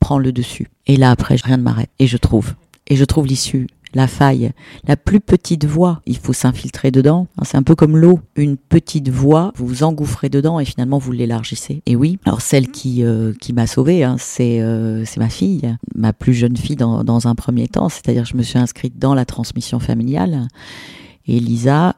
prend 0.02 0.18
le 0.18 0.32
dessus. 0.32 0.66
Et 0.88 0.96
là, 0.96 1.12
après, 1.12 1.36
rien 1.42 1.56
ne 1.56 1.62
m'arrête. 1.62 1.90
Et 2.00 2.08
je 2.08 2.16
trouve. 2.16 2.54
Et 2.88 2.96
je 2.96 3.04
trouve 3.04 3.28
l'issue, 3.28 3.68
la 3.94 4.08
faille, 4.08 4.50
la 4.88 4.96
plus 4.96 5.20
petite 5.20 5.64
voie. 5.64 6.02
Il 6.06 6.18
faut 6.18 6.32
s'infiltrer 6.32 6.90
dedans. 6.90 7.28
C'est 7.44 7.56
un 7.56 7.62
peu 7.62 7.76
comme 7.76 7.96
l'eau. 7.96 8.18
Une 8.34 8.56
petite 8.56 9.08
voie, 9.08 9.52
vous 9.56 9.66
vous 9.68 9.82
engouffrez 9.84 10.28
dedans 10.28 10.58
et 10.58 10.64
finalement 10.64 10.98
vous 10.98 11.12
l'élargissez. 11.12 11.82
Et 11.86 11.94
oui, 11.94 12.18
alors 12.24 12.40
celle 12.40 12.68
qui, 12.72 13.04
euh, 13.04 13.32
qui 13.40 13.52
m'a 13.52 13.68
sauvée, 13.68 14.02
hein, 14.02 14.16
c'est 14.18 14.60
euh, 14.60 15.04
c'est 15.04 15.20
ma 15.20 15.28
fille, 15.28 15.76
ma 15.94 16.12
plus 16.12 16.34
jeune 16.34 16.56
fille 16.56 16.76
dans, 16.76 17.04
dans 17.04 17.28
un 17.28 17.36
premier 17.36 17.68
temps. 17.68 17.88
C'est-à-dire 17.88 18.24
je 18.24 18.36
me 18.36 18.42
suis 18.42 18.58
inscrite 18.58 18.98
dans 18.98 19.14
la 19.14 19.24
transmission 19.24 19.78
familiale. 19.78 20.48
Et 21.26 21.40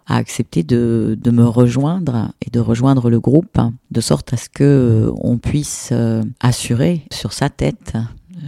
a 0.07 0.16
accepté 0.16 0.62
de, 0.62 1.19
me 1.26 1.45
rejoindre 1.45 2.33
et 2.45 2.50
de 2.50 2.61
rejoindre 2.61 3.11
le 3.11 3.21
groupe, 3.21 3.59
de 3.90 4.00
sorte 4.00 4.33
à 4.33 4.37
ce 4.37 4.49
que 4.49 4.64
euh, 4.64 5.12
on 5.21 5.38
puisse 5.38 5.93
assurer 6.40 7.02
sur 7.11 7.33
sa 7.33 7.49
tête 7.49 7.95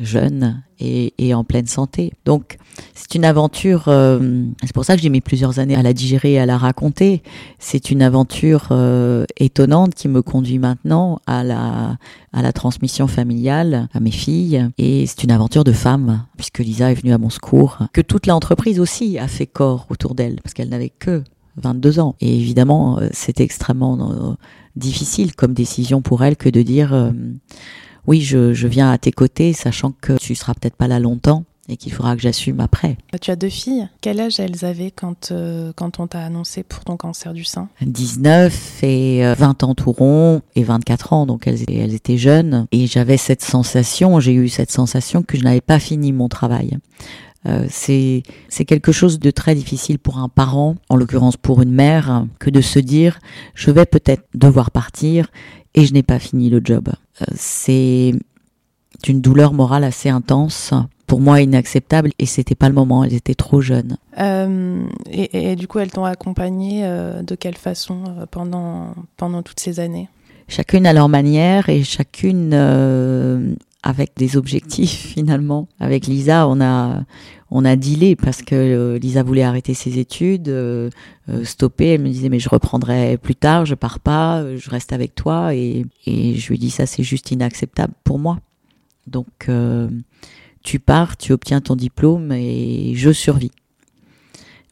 jeune 0.02 0.62
et, 0.80 1.14
et, 1.18 1.34
en 1.34 1.44
pleine 1.44 1.66
santé. 1.66 2.12
Donc 2.24 2.58
c'est 2.94 3.14
une 3.14 3.24
aventure, 3.24 3.84
euh, 3.88 4.44
c'est 4.62 4.72
pour 4.72 4.84
ça 4.84 4.96
que 4.96 5.02
j'ai 5.02 5.08
mis 5.08 5.20
plusieurs 5.20 5.58
années 5.58 5.76
à 5.76 5.82
la 5.82 5.92
digérer 5.92 6.32
et 6.32 6.38
à 6.38 6.46
la 6.46 6.58
raconter. 6.58 7.22
C'est 7.58 7.90
une 7.90 8.02
aventure 8.02 8.68
euh, 8.70 9.24
étonnante 9.38 9.94
qui 9.94 10.08
me 10.08 10.22
conduit 10.22 10.58
maintenant 10.58 11.20
à 11.26 11.44
la, 11.44 11.96
à 12.32 12.42
la 12.42 12.52
transmission 12.52 13.06
familiale, 13.06 13.88
à 13.92 14.00
mes 14.00 14.10
filles. 14.10 14.68
Et 14.78 15.06
c'est 15.06 15.24
une 15.24 15.30
aventure 15.30 15.64
de 15.64 15.72
femme, 15.72 16.24
puisque 16.36 16.58
Lisa 16.58 16.90
est 16.90 16.94
venue 16.94 17.12
à 17.12 17.18
mon 17.18 17.30
secours, 17.30 17.78
que 17.92 18.00
toute 18.00 18.26
l'entreprise 18.26 18.80
aussi 18.80 19.18
a 19.18 19.28
fait 19.28 19.46
corps 19.46 19.86
autour 19.90 20.14
d'elle, 20.14 20.40
parce 20.42 20.54
qu'elle 20.54 20.68
n'avait 20.68 20.90
que 20.90 21.22
22 21.56 22.00
ans. 22.00 22.16
Et 22.20 22.36
évidemment, 22.36 22.98
euh, 22.98 23.08
c'était 23.12 23.44
extrêmement 23.44 24.36
difficile 24.74 25.34
comme 25.34 25.54
décision 25.54 26.02
pour 26.02 26.22
elle 26.22 26.36
que 26.36 26.50
de 26.50 26.60
dire 26.60 26.92
oui, 28.06 28.20
je, 28.20 28.52
je 28.52 28.68
viens 28.68 28.90
à 28.90 28.98
tes 28.98 29.12
côtés, 29.12 29.52
sachant 29.52 29.92
que 30.00 30.16
tu 30.18 30.34
seras 30.34 30.54
peut-être 30.54 30.76
pas 30.76 30.88
là 30.88 30.98
longtemps 30.98 31.44
et 31.68 31.76
qu'il 31.76 31.92
faudra 31.92 32.14
que 32.14 32.22
j'assume 32.22 32.60
après. 32.60 32.96
Tu 33.20 33.30
as 33.30 33.36
deux 33.36 33.48
filles. 33.48 33.88
Quel 34.00 34.20
âge 34.20 34.38
elles 34.38 34.64
avaient 34.64 34.90
quand, 34.90 35.32
euh, 35.32 35.72
quand 35.74 35.98
on 35.98 36.06
t'a 36.06 36.20
annoncé 36.20 36.62
pour 36.62 36.84
ton 36.84 36.96
cancer 36.96 37.32
du 37.32 37.44
sein? 37.44 37.68
19 37.82 38.84
et 38.84 39.22
20 39.36 39.64
euh, 39.64 39.66
ans 39.66 39.74
tout 39.74 39.92
rond 39.92 40.42
et 40.54 40.62
24 40.62 41.12
ans, 41.12 41.26
donc 41.26 41.46
elles, 41.46 41.68
elles 41.68 41.94
étaient 41.94 42.18
jeunes. 42.18 42.66
Et 42.72 42.86
j'avais 42.86 43.16
cette 43.16 43.42
sensation, 43.42 44.20
j'ai 44.20 44.34
eu 44.34 44.48
cette 44.48 44.70
sensation 44.70 45.22
que 45.22 45.36
je 45.36 45.42
n'avais 45.42 45.60
pas 45.60 45.80
fini 45.80 46.12
mon 46.12 46.28
travail. 46.28 46.78
Euh, 47.46 47.66
c'est 47.68 48.22
quelque 48.64 48.92
chose 48.92 49.18
de 49.18 49.30
très 49.30 49.54
difficile 49.54 49.98
pour 49.98 50.18
un 50.18 50.28
parent, 50.28 50.76
en 50.88 50.96
l'occurrence 50.96 51.36
pour 51.36 51.62
une 51.62 51.72
mère, 51.72 52.26
que 52.38 52.50
de 52.50 52.60
se 52.60 52.78
dire 52.78 53.18
je 53.54 53.70
vais 53.70 53.86
peut-être 53.86 54.24
devoir 54.34 54.70
partir 54.70 55.28
et 55.74 55.84
je 55.84 55.92
n'ai 55.92 56.02
pas 56.02 56.18
fini 56.18 56.50
le 56.50 56.60
job. 56.62 56.88
Euh, 57.22 57.24
c'est 57.34 58.12
une 59.06 59.20
douleur 59.20 59.52
morale 59.52 59.84
assez 59.84 60.08
intense 60.08 60.72
pour 61.06 61.20
moi 61.20 61.40
inacceptable 61.40 62.10
et 62.18 62.26
c'était 62.26 62.56
pas 62.56 62.68
le 62.68 62.74
moment, 62.74 63.04
elles 63.04 63.14
étaient 63.14 63.34
trop 63.34 63.60
jeunes. 63.60 63.96
Euh, 64.18 64.84
et, 65.08 65.52
et, 65.52 65.56
du 65.56 65.68
coup, 65.68 65.78
elles 65.78 65.92
t'ont 65.92 66.04
accompagnée 66.04 66.82
de 66.82 67.34
quelle 67.36 67.56
façon 67.56 68.02
pendant, 68.32 68.94
pendant 69.16 69.42
toutes 69.42 69.60
ces 69.60 69.78
années? 69.78 70.08
Chacune 70.48 70.86
à 70.86 70.92
leur 70.92 71.08
manière 71.08 71.68
et 71.68 71.84
chacune 71.84 72.54
avec 73.86 74.12
des 74.16 74.36
objectifs 74.36 74.90
finalement. 75.14 75.68
Avec 75.80 76.06
Lisa, 76.06 76.48
on 76.48 76.60
a 76.60 77.02
on 77.50 77.64
a 77.64 77.76
dealé 77.76 78.16
parce 78.16 78.42
que 78.42 78.54
euh, 78.54 78.98
Lisa 78.98 79.22
voulait 79.22 79.42
arrêter 79.42 79.74
ses 79.74 79.98
études, 79.98 80.48
euh, 80.48 80.90
euh, 81.28 81.44
stopper. 81.44 81.94
Elle 81.94 82.02
me 82.02 82.08
disait 82.08 82.28
mais 82.28 82.38
je 82.38 82.48
reprendrai 82.48 83.16
plus 83.18 83.36
tard, 83.36 83.66
je 83.66 83.74
pars 83.74 84.00
pas, 84.00 84.44
je 84.56 84.70
reste 84.70 84.92
avec 84.92 85.14
toi 85.14 85.54
et, 85.54 85.86
et 86.06 86.34
je 86.34 86.48
lui 86.48 86.58
dis 86.58 86.70
ça 86.70 86.86
c'est 86.86 87.02
juste 87.02 87.30
inacceptable 87.30 87.94
pour 88.04 88.18
moi. 88.18 88.40
Donc 89.06 89.48
tu 90.62 90.80
pars, 90.80 91.16
tu 91.16 91.32
obtiens 91.32 91.60
ton 91.60 91.76
diplôme 91.76 92.32
et 92.32 92.94
je 92.96 93.12
survis 93.12 93.52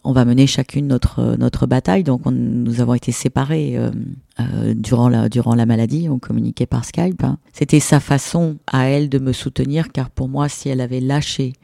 on 0.04 0.12
va 0.12 0.24
mener 0.24 0.46
chacune 0.46 0.86
notre 0.86 1.36
notre 1.36 1.66
bataille. 1.66 2.04
Donc 2.04 2.26
nous 2.26 2.80
avons 2.80 2.94
été 2.94 3.10
séparés 3.10 3.76
euh, 3.76 3.90
euh, 4.38 4.74
durant 4.74 5.08
la 5.08 5.28
durant 5.28 5.54
la 5.54 5.66
maladie. 5.66 6.08
On 6.08 6.18
communiquait 6.18 6.66
par 6.66 6.84
Skype. 6.84 7.24
Hein. 7.24 7.38
C'était 7.52 7.80
sa 7.80 8.00
façon 8.00 8.58
à 8.66 8.84
elle 8.84 9.08
de 9.08 9.18
me 9.18 9.32
soutenir, 9.32 9.90
car 9.90 10.10
pour 10.10 10.28
moi, 10.28 10.48
si 10.48 10.68
elle 10.68 10.82
avait 10.82 11.00
lâché 11.00 11.54
euh, 11.54 11.60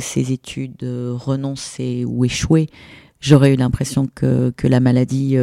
ses 0.00 0.32
études, 0.32 0.82
renoncé 0.82 2.04
ou 2.06 2.24
échoué, 2.24 2.68
j'aurais 3.20 3.54
eu 3.54 3.56
l'impression 3.56 4.08
que, 4.14 4.52
que 4.56 4.66
la 4.66 4.80
maladie 4.80 5.36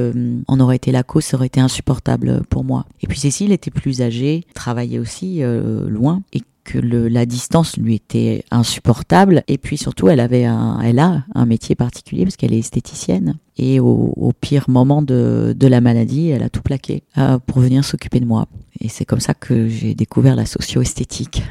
en 0.48 0.60
aurait 0.60 0.78
été 0.78 0.92
la 0.92 1.04
cause, 1.04 1.26
ça 1.26 1.38
aurait 1.38 1.48
été 1.48 1.60
insupportable 1.60 2.42
pour 2.50 2.64
moi. 2.64 2.86
Et 3.02 3.08
puis 3.08 3.20
Cécile 3.20 3.52
était 3.52 3.72
plus 3.72 4.02
âgée, 4.02 4.46
travaillait 4.54 5.00
aussi 5.00 5.42
loin, 5.88 6.22
et 6.34 6.42
que 6.68 6.78
le, 6.78 7.08
la 7.08 7.26
distance 7.26 7.78
lui 7.78 7.96
était 7.96 8.44
insupportable. 8.52 9.44
Et 9.48 9.58
puis 9.58 9.78
surtout, 9.78 10.10
elle 10.10 10.20
avait 10.20 10.46
un, 10.46 10.80
elle 10.82 11.00
a 11.00 11.24
un 11.34 11.46
métier 11.46 11.76
particulier 11.76 12.26
parce 12.26 12.36
qu'elle 12.36 12.54
est 12.54 12.60
esthéticienne. 12.60 13.38
Et 13.58 13.80
au, 13.80 14.34
pire 14.40 14.66
moment 14.70 15.02
de, 15.02 15.56
de 15.58 15.68
la 15.68 15.82
maladie, 15.82 16.30
elle 16.30 16.44
a 16.44 16.50
tout 16.50 16.62
plaqué 16.62 17.04
euh, 17.18 17.40
pour 17.40 17.60
venir 17.60 17.84
s'occuper 17.84 18.20
de 18.20 18.26
moi. 18.26 18.48
Et 18.82 18.90
c'est 18.90 19.06
comme 19.06 19.22
ça 19.22 19.34
que 19.34 19.68
j'ai 19.68 19.96
découvert 19.96 20.36
la 20.36 20.46
socio-esthétique. 20.46 21.42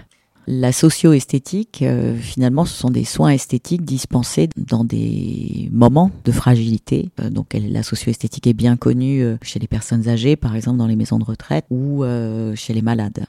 La 0.48 0.70
socio-esthétique, 0.72 1.82
euh, 1.82 2.16
finalement, 2.16 2.64
ce 2.64 2.74
sont 2.74 2.90
des 2.90 3.04
soins 3.04 3.30
esthétiques 3.30 3.84
dispensés 3.84 4.48
dans 4.56 4.84
des 4.84 5.68
moments 5.72 6.12
de 6.24 6.30
fragilité. 6.30 7.10
Euh, 7.20 7.30
donc, 7.30 7.54
elle, 7.54 7.72
la 7.72 7.82
socio-esthétique 7.82 8.46
est 8.46 8.52
bien 8.52 8.76
connue 8.76 9.22
euh, 9.22 9.36
chez 9.42 9.58
les 9.58 9.66
personnes 9.66 10.08
âgées, 10.08 10.36
par 10.36 10.54
exemple 10.54 10.78
dans 10.78 10.86
les 10.86 10.96
maisons 10.96 11.18
de 11.18 11.24
retraite, 11.24 11.64
ou 11.70 12.04
euh, 12.04 12.54
chez 12.54 12.74
les 12.74 12.82
malades. 12.82 13.26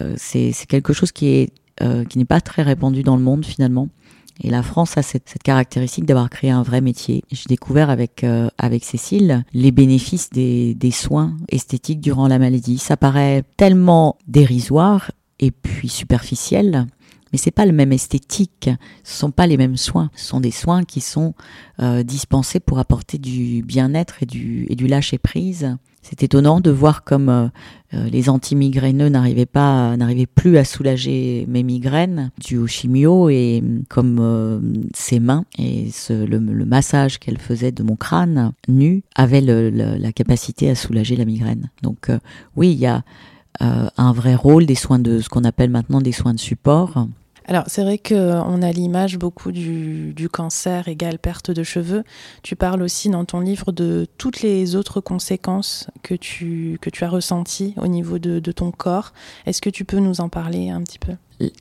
Euh, 0.00 0.14
c'est 0.18 0.52
quelque 0.68 0.92
chose 0.92 1.12
qui 1.12 1.28
est 1.28 1.50
qui 2.08 2.18
n'est 2.18 2.24
pas 2.24 2.40
très 2.40 2.62
répandu 2.62 3.02
dans 3.02 3.16
le 3.16 3.22
monde 3.22 3.44
finalement. 3.44 3.88
Et 4.42 4.50
la 4.50 4.62
France 4.62 4.96
a 4.98 5.02
cette, 5.02 5.28
cette 5.28 5.42
caractéristique 5.42 6.06
d'avoir 6.06 6.28
créé 6.28 6.50
un 6.50 6.62
vrai 6.62 6.80
métier. 6.80 7.22
J'ai 7.30 7.46
découvert 7.48 7.90
avec 7.90 8.24
euh, 8.24 8.48
avec 8.58 8.84
Cécile 8.84 9.44
les 9.52 9.70
bénéfices 9.70 10.30
des, 10.30 10.74
des 10.74 10.90
soins 10.90 11.36
esthétiques 11.48 12.00
durant 12.00 12.26
la 12.26 12.38
maladie. 12.38 12.78
Ça 12.78 12.96
paraît 12.96 13.44
tellement 13.56 14.18
dérisoire 14.26 15.10
et 15.44 15.50
puis 15.50 15.88
superficiel, 15.88 16.86
mais 17.32 17.38
c'est 17.38 17.50
pas 17.50 17.66
le 17.66 17.72
même 17.72 17.92
esthétique. 17.92 18.70
Ce 19.02 19.18
sont 19.18 19.30
pas 19.30 19.46
les 19.46 19.56
mêmes 19.56 19.76
soins. 19.76 20.10
Ce 20.14 20.26
sont 20.26 20.40
des 20.40 20.50
soins 20.50 20.84
qui 20.84 21.00
sont 21.00 21.34
euh, 21.80 22.02
dispensés 22.02 22.60
pour 22.60 22.78
apporter 22.78 23.18
du 23.18 23.62
bien-être 23.62 24.22
et 24.22 24.26
du 24.26 24.66
et 24.70 24.76
du 24.76 24.86
lâcher 24.86 25.18
prise 25.18 25.76
c'est 26.04 26.22
étonnant 26.22 26.60
de 26.60 26.70
voir 26.70 27.02
comme 27.02 27.30
euh, 27.30 27.48
euh, 27.94 28.08
les 28.10 28.28
anti-migraineux 28.28 29.08
n'arrivaient 29.08 29.46
pas, 29.46 29.96
n'arrivaient 29.96 30.26
plus 30.26 30.58
à 30.58 30.64
soulager 30.64 31.46
mes 31.48 31.62
migraines 31.62 32.30
dues 32.44 32.58
au 32.58 32.66
chimio 32.66 33.30
et 33.30 33.62
comme 33.88 34.84
ses 34.92 35.18
mains 35.18 35.46
et 35.58 35.90
ce, 35.90 36.12
le, 36.12 36.40
massage 36.66 37.18
qu'elle 37.18 37.38
faisait 37.38 37.72
de 37.72 37.82
mon 37.82 37.96
crâne 37.96 38.52
nu 38.68 39.02
avait 39.14 39.40
le, 39.40 39.70
la 39.70 40.12
capacité 40.12 40.68
à 40.68 40.74
soulager 40.74 41.16
la 41.16 41.24
migraine. 41.24 41.70
Donc 41.82 42.10
oui, 42.54 42.72
il 42.72 42.78
y 42.78 42.86
a 42.86 43.02
un 43.60 44.12
vrai 44.12 44.34
rôle 44.34 44.66
des 44.66 44.74
soins 44.74 44.98
de 44.98 45.20
ce 45.20 45.28
qu'on 45.28 45.44
appelle 45.44 45.70
maintenant 45.70 46.00
des 46.00 46.12
soins 46.12 46.34
de 46.34 46.40
support 46.40 47.06
alors 47.46 47.64
c'est 47.66 47.82
vrai 47.82 47.98
qu'on 47.98 48.62
a 48.62 48.72
l'image 48.72 49.18
beaucoup 49.18 49.52
du, 49.52 50.14
du, 50.14 50.28
cancer 50.30 50.88
égale 50.88 51.18
perte 51.18 51.50
de 51.50 51.62
cheveux. 51.62 52.02
Tu 52.42 52.56
parles 52.56 52.82
aussi 52.82 53.10
dans 53.10 53.26
ton 53.26 53.40
livre 53.40 53.70
de 53.70 54.06
toutes 54.16 54.40
les 54.40 54.76
autres 54.76 55.00
conséquences 55.00 55.88
que 56.02 56.14
tu, 56.14 56.78
que 56.80 56.88
tu 56.88 57.04
as 57.04 57.08
ressenties 57.08 57.74
au 57.76 57.86
niveau 57.86 58.18
de, 58.18 58.38
de 58.38 58.52
ton 58.52 58.70
corps. 58.70 59.12
Est-ce 59.44 59.60
que 59.60 59.70
tu 59.70 59.84
peux 59.84 59.98
nous 59.98 60.22
en 60.22 60.30
parler 60.30 60.70
un 60.70 60.82
petit 60.82 60.98
peu? 60.98 61.12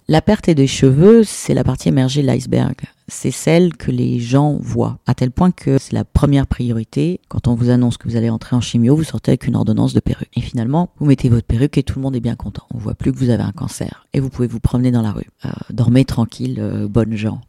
La 0.07 0.21
perte 0.21 0.49
des 0.49 0.67
cheveux, 0.67 1.23
c'est 1.23 1.53
la 1.53 1.63
partie 1.63 1.89
émergée 1.89 2.21
de 2.21 2.27
l'iceberg. 2.27 2.75
C'est 3.07 3.31
celle 3.31 3.75
que 3.75 3.91
les 3.91 4.19
gens 4.19 4.57
voient, 4.61 4.99
à 5.07 5.13
tel 5.13 5.31
point 5.31 5.51
que 5.51 5.77
c'est 5.77 5.93
la 5.93 6.05
première 6.05 6.47
priorité. 6.47 7.19
Quand 7.27 7.47
on 7.47 7.55
vous 7.55 7.69
annonce 7.69 7.97
que 7.97 8.07
vous 8.07 8.15
allez 8.15 8.29
entrer 8.29 8.55
en 8.55 8.61
chimio, 8.61 8.95
vous 8.95 9.03
sortez 9.03 9.31
avec 9.31 9.45
une 9.45 9.55
ordonnance 9.55 9.93
de 9.93 9.99
perruque. 9.99 10.29
Et 10.35 10.41
finalement, 10.41 10.89
vous 10.99 11.05
mettez 11.05 11.29
votre 11.29 11.47
perruque 11.47 11.77
et 11.77 11.83
tout 11.83 11.99
le 11.99 12.03
monde 12.03 12.15
est 12.15 12.21
bien 12.21 12.35
content. 12.35 12.63
On 12.73 12.77
voit 12.77 12.95
plus 12.95 13.11
que 13.11 13.17
vous 13.17 13.29
avez 13.29 13.43
un 13.43 13.51
cancer. 13.51 14.07
Et 14.13 14.19
vous 14.19 14.29
pouvez 14.29 14.47
vous 14.47 14.59
promener 14.59 14.91
dans 14.91 15.01
la 15.01 15.11
rue. 15.11 15.29
Euh, 15.45 15.49
dormez 15.69 16.05
tranquille, 16.05 16.57
euh, 16.59 16.87
bonnes 16.87 17.15
gens 17.15 17.41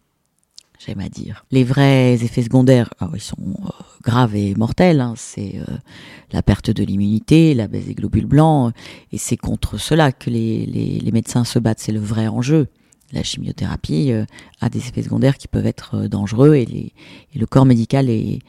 j'aime 0.85 1.01
à 1.01 1.09
dire. 1.09 1.45
Les 1.51 1.65
vrais 1.65 2.15
effets 2.15 2.43
secondaires, 2.43 2.93
ah 3.01 3.09
ils 3.15 3.21
sont 3.21 3.37
euh, 3.41 3.69
graves 4.03 4.37
et 4.37 4.55
mortels. 4.55 5.01
Hein. 5.01 5.15
C'est 5.17 5.57
euh, 5.57 5.77
la 6.33 6.43
perte 6.43 6.71
de 6.71 6.85
l'immunité, 6.85 7.55
la 7.55 7.69
baisse 7.69 7.87
des 7.87 7.95
globules 7.95 8.27
blancs, 8.27 8.75
et 9.13 9.19
c'est 9.19 9.37
contre 9.37 9.79
cela 9.79 10.13
que 10.13 10.31
les, 10.31 10.67
les, 10.67 11.13
médecins 11.13 11.45
se 11.45 11.59
battent. 11.59 11.81
C'est 11.81 11.93
le 11.93 12.01
vrai 12.01 12.29
enjeu. 12.29 12.69
La 13.13 13.23
chimiothérapie 13.23 14.13
euh, 14.13 14.25
a 14.61 14.69
des 14.69 14.79
effets 14.79 15.03
secondaires 15.03 15.39
qui 15.39 15.49
peuvent 15.49 15.67
être 15.67 16.07
dangereux 16.07 16.55
et, 16.55 16.65
les, 16.65 16.93
et, 17.35 17.39
le 17.39 17.47
corps 17.47 17.67
médical 17.67 18.11
est 18.11 18.41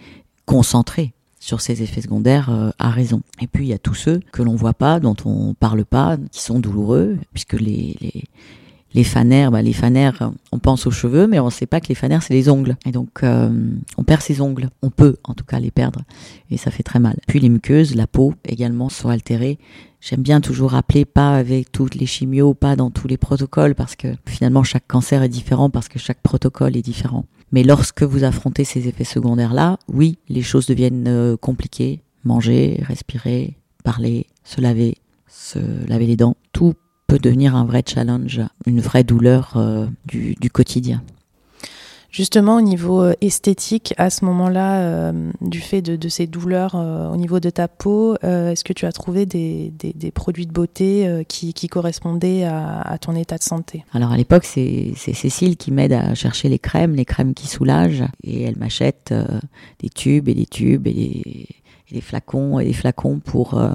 concentré 0.45 1.13
sur 1.39 1.61
ces 1.61 1.83
effets 1.83 2.01
secondaires 2.01 2.73
à 2.79 2.89
raison. 2.89 3.21
Et 3.39 3.45
puis 3.45 3.65
il 3.65 3.69
y 3.69 3.73
a 3.73 3.77
tous 3.77 3.93
ceux 3.93 4.19
que 4.31 4.41
l'on 4.41 4.55
voit 4.55 4.73
pas, 4.73 4.99
dont 4.99 5.15
on 5.25 5.53
parle 5.53 5.85
pas, 5.85 6.17
qui 6.31 6.41
sont 6.41 6.57
douloureux, 6.57 7.19
puisque 7.33 7.53
les, 7.53 7.95
les 8.95 9.03
fanères, 9.03 9.51
bah, 9.51 9.61
les 9.61 9.73
fanères, 9.73 10.31
on 10.53 10.57
pense 10.57 10.87
aux 10.87 10.91
cheveux, 10.91 11.27
mais 11.27 11.37
on 11.39 11.47
ne 11.47 11.51
sait 11.51 11.65
pas 11.65 11.81
que 11.81 11.89
les 11.89 11.95
fanères, 11.95 12.23
c'est 12.23 12.33
les 12.33 12.47
ongles. 12.47 12.77
Et 12.85 12.93
donc, 12.93 13.23
euh, 13.23 13.49
on 13.97 14.03
perd 14.05 14.21
ses 14.21 14.39
ongles. 14.39 14.69
On 14.81 14.89
peut, 14.89 15.17
en 15.25 15.33
tout 15.33 15.43
cas, 15.43 15.59
les 15.59 15.69
perdre. 15.69 15.99
Et 16.49 16.55
ça 16.55 16.71
fait 16.71 16.81
très 16.81 16.99
mal. 16.99 17.17
Puis 17.27 17.41
les 17.41 17.49
muqueuses, 17.49 17.93
la 17.93 18.07
peau 18.07 18.33
également 18.45 18.87
sont 18.87 19.09
altérées. 19.09 19.59
J'aime 19.99 20.21
bien 20.21 20.39
toujours 20.39 20.71
rappeler, 20.71 21.03
pas 21.03 21.35
avec 21.35 21.73
toutes 21.73 21.95
les 21.95 22.05
chimios, 22.05 22.53
pas 22.53 22.77
dans 22.77 22.89
tous 22.89 23.09
les 23.09 23.17
protocoles, 23.17 23.75
parce 23.75 23.97
que 23.97 24.07
finalement, 24.25 24.63
chaque 24.63 24.87
cancer 24.87 25.21
est 25.23 25.29
différent, 25.29 25.69
parce 25.69 25.89
que 25.89 25.99
chaque 25.99 26.21
protocole 26.21 26.77
est 26.77 26.81
différent. 26.81 27.25
Mais 27.51 27.63
lorsque 27.63 28.03
vous 28.03 28.23
affrontez 28.23 28.63
ces 28.63 28.87
effets 28.87 29.03
secondaires-là, 29.03 29.77
oui, 29.91 30.19
les 30.29 30.41
choses 30.41 30.67
deviennent 30.67 31.07
euh, 31.07 31.35
compliquées. 31.35 32.01
Manger, 32.23 32.81
respirer, 32.87 33.57
parler, 33.83 34.27
se 34.45 34.61
laver, 34.61 34.95
se 35.27 35.59
laver 35.87 36.07
les 36.07 36.15
dents, 36.15 36.37
peut 37.07 37.19
devenir 37.19 37.55
un 37.55 37.65
vrai 37.65 37.83
challenge, 37.85 38.41
une 38.65 38.79
vraie 38.79 39.03
douleur 39.03 39.53
euh, 39.55 39.87
du, 40.05 40.35
quotidien. 40.51 41.03
Justement, 42.11 42.57
au 42.57 42.61
niveau 42.61 43.01
euh, 43.01 43.13
esthétique, 43.19 43.93
à 43.97 44.09
ce 44.09 44.23
moment-là, 44.25 44.79
euh, 44.79 45.31
du 45.41 45.59
fait 45.59 45.81
de, 45.81 46.09
ces 46.09 46.27
douleurs 46.27 46.75
au 46.75 47.17
niveau 47.17 47.39
de 47.39 47.49
ta 47.49 47.67
peau, 47.67 48.15
est-ce 48.21 48.63
que 48.63 48.73
tu 48.73 48.85
as 48.85 48.91
trouvé 48.91 49.25
des, 49.25 49.71
produits 50.13 50.47
de 50.47 50.53
beauté 50.53 51.25
qui, 51.27 51.67
correspondaient 51.67 52.45
à, 52.45 52.97
ton 52.99 53.15
état 53.15 53.37
de 53.37 53.43
santé? 53.43 53.83
Alors 53.93 54.11
à 54.11 54.17
l'époque, 54.17 54.45
c'est 54.45 54.93
Cécile 54.95 55.57
qui 55.57 55.71
m'aide 55.71 55.93
à 55.93 56.15
chercher 56.15 56.47
les 56.47 56.59
crèmes, 56.59 56.95
les 56.95 57.05
crèmes 57.05 57.33
qui 57.33 57.47
soulagent, 57.47 58.05
et 58.23 58.43
elle 58.43 58.57
m'achète 58.57 59.13
des 59.79 59.89
tubes 59.89 60.29
et 60.29 60.33
des 60.33 60.45
tubes 60.45 60.87
et 60.87 60.93
des 60.93 61.47
des 61.91 62.01
flacons 62.01 62.59
et 62.59 62.65
des 62.65 62.73
flacons 62.73 63.19
pour 63.19 63.55
euh, 63.55 63.69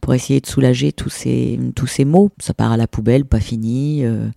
pour 0.00 0.14
essayer 0.14 0.40
de 0.40 0.46
soulager 0.46 0.92
tous 0.92 1.08
ces 1.08 1.58
tous 1.74 1.86
ces 1.86 2.04
maux. 2.04 2.30
Ça 2.38 2.54
part 2.54 2.72
à 2.72 2.76
la 2.76 2.86
poubelle, 2.86 3.24
pas 3.24 3.40
fini, 3.40 4.04
euh, 4.04 4.28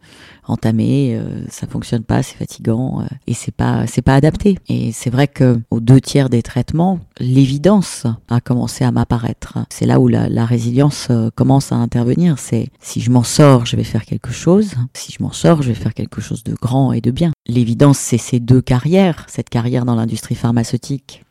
entamé, 0.46 1.16
euh, 1.16 1.46
ça 1.50 1.68
fonctionne 1.68 2.04
pas, 2.04 2.24
c'est 2.24 2.36
fatigant 2.36 3.02
euh, 3.02 3.06
et 3.28 3.34
c'est 3.34 3.54
pas 3.54 3.86
c'est 3.88 4.02
pas 4.02 4.16
adapté. 4.16 4.58
Et 4.68 4.92
c'est 4.92 5.10
vrai 5.10 5.28
que 5.28 5.60
aux 5.70 5.80
deux 5.80 6.02
tiers 6.02 6.30
des 6.30 6.42
traitements, 6.42 7.00
l'évidence 7.20 8.08
a 8.30 8.42
commencé 8.42 8.84
à 8.84 8.92
m'apparaître. 8.92 9.60
C'est 9.70 9.86
là 9.86 10.00
où 10.00 10.08
la, 10.08 10.30
la 10.30 10.46
résilience 10.46 11.10
commence 11.36 11.72
à 11.72 11.76
intervenir. 11.76 12.40
C'est 12.40 12.70
si 12.80 13.02
je 13.02 13.12
m'en 13.12 13.24
sors, 13.24 13.66
je 13.66 13.76
vais 13.76 13.84
faire 13.84 14.06
quelque 14.06 14.32
chose. 14.32 14.76
Si 14.94 15.12
je 15.12 15.22
m'en 15.22 15.32
sors, 15.32 15.62
je 15.62 15.70
vais 15.70 15.76
faire 15.76 15.94
quelque 15.94 16.22
chose 16.22 16.44
de 16.44 16.54
grand 16.54 16.92
et 16.94 17.02
de 17.02 17.12
bien. 17.12 17.32
L'évidence, 17.48 18.00
c'est 18.00 18.18
ces 18.18 18.40
deux 18.40 18.62
carrières, 18.62 19.26
cette 19.28 19.50
carrière 19.50 19.86
dans 19.86 19.96
l'industrie 19.96 20.36
pharmaceutique 20.36 21.25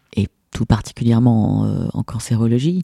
tout 0.54 0.64
particulièrement 0.64 1.66
euh, 1.66 1.86
en, 1.92 2.02
cancérologie, 2.02 2.82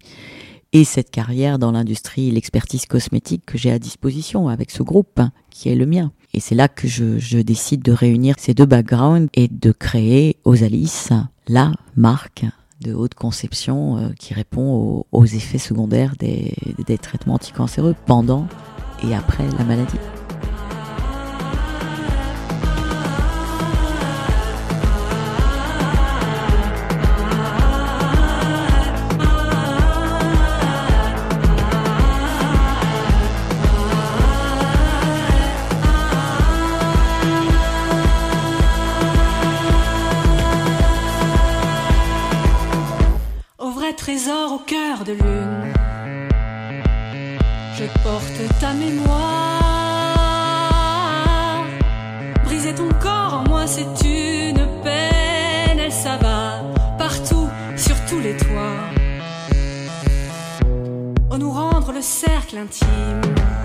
et 0.73 0.85
cette 0.85 1.11
carrière 1.11 1.59
dans 1.59 1.73
l'industrie, 1.73 2.30
l'expertise 2.30 2.85
cosmétique 2.85 3.45
que 3.47 3.56
j'ai 3.56 3.71
à 3.73 3.78
disposition 3.78 4.49
avec 4.49 4.71
ce 4.71 4.83
groupe 4.83 5.19
hein, 5.19 5.33
qui 5.49 5.71
est 5.71 5.75
le 5.75 5.87
mien. 5.87 6.13
Et 6.35 6.41
c'est 6.41 6.54
là 6.54 6.69
que 6.69 6.87
je, 6.87 7.41
décide 7.41 7.83
de 7.83 7.93
réunir 7.93 8.37
ces 8.39 8.54
deux 8.54 8.67
backgrounds 8.67 9.28
et 9.35 9.49
de 9.49 9.73
créer 9.73 10.37
Osalis, 10.45 11.09
la 11.49 11.73
marque 11.97 12.45
de 12.83 12.93
haute 12.93 13.15
conception 13.15 13.97
euh, 13.97 14.09
qui 14.19 14.35
répond 14.35 15.04
aux, 15.11 15.25
effets 15.25 15.59
secondaires 15.59 16.15
des 16.19 16.99
traitements 16.99 17.35
anticancéreux 17.35 17.95
pendant 18.06 18.47
et 19.02 19.15
après 19.15 19.45
la 19.59 19.65
maladie. 19.65 19.99
Cercle 62.02 62.58
intime. 62.58 63.59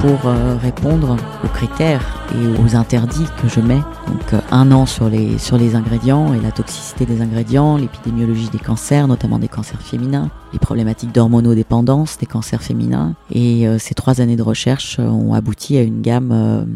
Pour 0.00 0.26
euh, 0.26 0.56
répondre 0.56 1.16
aux 1.44 1.48
critères 1.48 2.04
et 2.34 2.60
aux 2.60 2.74
interdits 2.74 3.26
que 3.40 3.48
je 3.48 3.60
mets. 3.60 3.80
Donc 4.08 4.32
euh, 4.32 4.40
un 4.50 4.72
an 4.72 4.84
sur 4.84 5.08
les, 5.08 5.38
sur 5.38 5.56
les 5.58 5.76
ingrédients 5.76 6.34
et 6.34 6.40
la 6.40 6.50
toxicité 6.50 7.06
des 7.06 7.20
ingrédients, 7.22 7.76
l'épidémiologie 7.76 8.48
des 8.48 8.58
cancers, 8.58 9.06
notamment 9.06 9.38
des 9.38 9.46
cancers 9.46 9.80
féminins, 9.80 10.28
les 10.52 10.58
problématiques 10.58 11.12
d'hormonodépendance 11.12 12.18
des 12.18 12.26
cancers 12.26 12.62
féminins. 12.62 13.14
Et 13.30 13.68
euh, 13.68 13.78
ces 13.78 13.94
trois 13.94 14.20
années 14.20 14.34
de 14.34 14.42
recherche 14.42 14.98
ont 14.98 15.34
abouti 15.34 15.78
à 15.78 15.82
une 15.82 16.02
gamme 16.02 16.66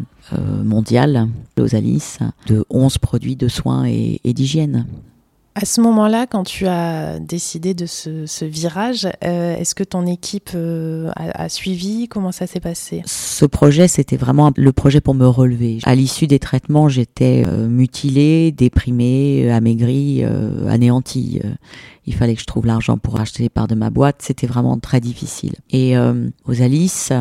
mondiale, 0.63 1.27
Losalis, 1.57 2.17
de 2.47 2.63
11 2.69 2.97
produits 2.99 3.35
de 3.35 3.49
soins 3.49 3.83
et 3.85 4.21
d'hygiène. 4.23 4.85
À 5.57 5.63
ce 5.63 5.79
moment-là, 5.79 6.27
quand 6.27 6.43
tu 6.43 6.67
as 6.67 7.17
décidé 7.17 7.73
de 7.73 7.85
ce, 7.85 8.43
virage, 8.43 9.07
euh, 9.23 9.55
est-ce 9.55 9.73
que 9.73 9.85
ton 9.85 10.05
équipe 10.05 10.49
euh, 10.53 11.09
a, 11.15 11.47
suivi? 11.47 12.09
Comment 12.09 12.33
ça 12.33 12.45
s'est 12.45 12.59
passé? 12.59 13.03
Ce 13.05 13.45
projet, 13.45 13.87
c'était 13.87 14.17
vraiment 14.17 14.51
le 14.53 14.73
projet 14.73 14.99
pour 14.99 15.13
me 15.13 15.25
relever. 15.25 15.79
À 15.85 15.95
l'issue 15.95 16.27
des 16.27 16.39
traitements, 16.39 16.89
j'étais 16.89 17.45
euh, 17.47 17.69
mutilée, 17.69 18.51
déprimée, 18.51 19.49
amaigrie, 19.49 20.25
anéantie. 20.67 21.39
il 22.05 22.13
fallait 22.13 22.35
que 22.35 22.41
je 22.41 22.47
trouve 22.47 22.65
l'argent 22.65 22.97
pour 22.97 23.21
acheter 23.21 23.41
les 23.41 23.49
parts 23.49 23.67
de 23.67 23.75
ma 23.75 23.89
boîte. 23.89 24.17
C'était 24.23 24.47
vraiment 24.47 24.77
très 24.77 24.99
difficile. 24.99 25.53
Et 25.69 25.95
aux 25.97 26.61
Alice, 26.61 27.13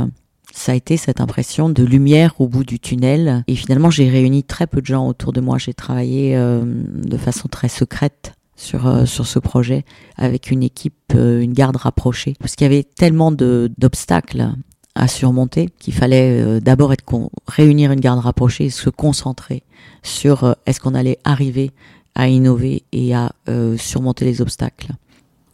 ça 0.55 0.73
a 0.73 0.75
été 0.77 0.97
cette 0.97 1.21
impression 1.21 1.69
de 1.69 1.83
lumière 1.83 2.41
au 2.41 2.47
bout 2.47 2.65
du 2.65 2.79
tunnel. 2.79 3.45
Et 3.49 3.57
finalement, 3.57 3.91
j'ai 3.91 4.09
réuni 4.09 4.45
très 4.45 4.67
peu 4.67 4.81
de 4.81 4.87
gens 4.87 5.07
autour 5.09 5.33
de 5.33 5.41
moi. 5.41 5.59
J'ai 5.59 5.75
travaillé 5.75 6.37
euh, 6.37 6.63
de 6.65 7.17
façon 7.17 7.49
très 7.49 7.69
secrète 7.69 8.35
sur 8.57 8.87
euh, 8.87 9.05
sur 9.05 9.27
ce 9.27 9.41
projet 9.41 9.85
avec 10.17 10.53
une 10.53 10.63
équipe, 10.63 10.95
euh, 11.15 11.41
une 11.41 11.53
garde 11.53 11.77
rapprochée, 11.77 12.35
parce 12.39 12.55
qu'il 12.55 12.65
y 12.67 12.71
avait 12.73 12.85
tellement 12.85 13.33
d'obstacles 13.33 14.53
à 14.95 15.09
surmonter, 15.09 15.71
qu'il 15.81 15.93
fallait 15.93 16.61
d'abord 16.61 16.93
être 16.93 17.03
réunir 17.49 17.91
une 17.91 17.99
garde 17.99 18.21
rapprochée 18.21 18.67
et 18.67 18.71
se 18.71 18.91
concentrer 18.91 19.65
sur 20.05 20.55
est-ce 20.67 20.79
qu'on 20.79 20.95
allait 20.95 21.19
arriver 21.25 21.73
à 22.15 22.29
innover 22.29 22.85
et 22.93 23.13
à 23.13 23.33
surmonter 23.77 24.25
les 24.25 24.41
obstacles 24.41 24.93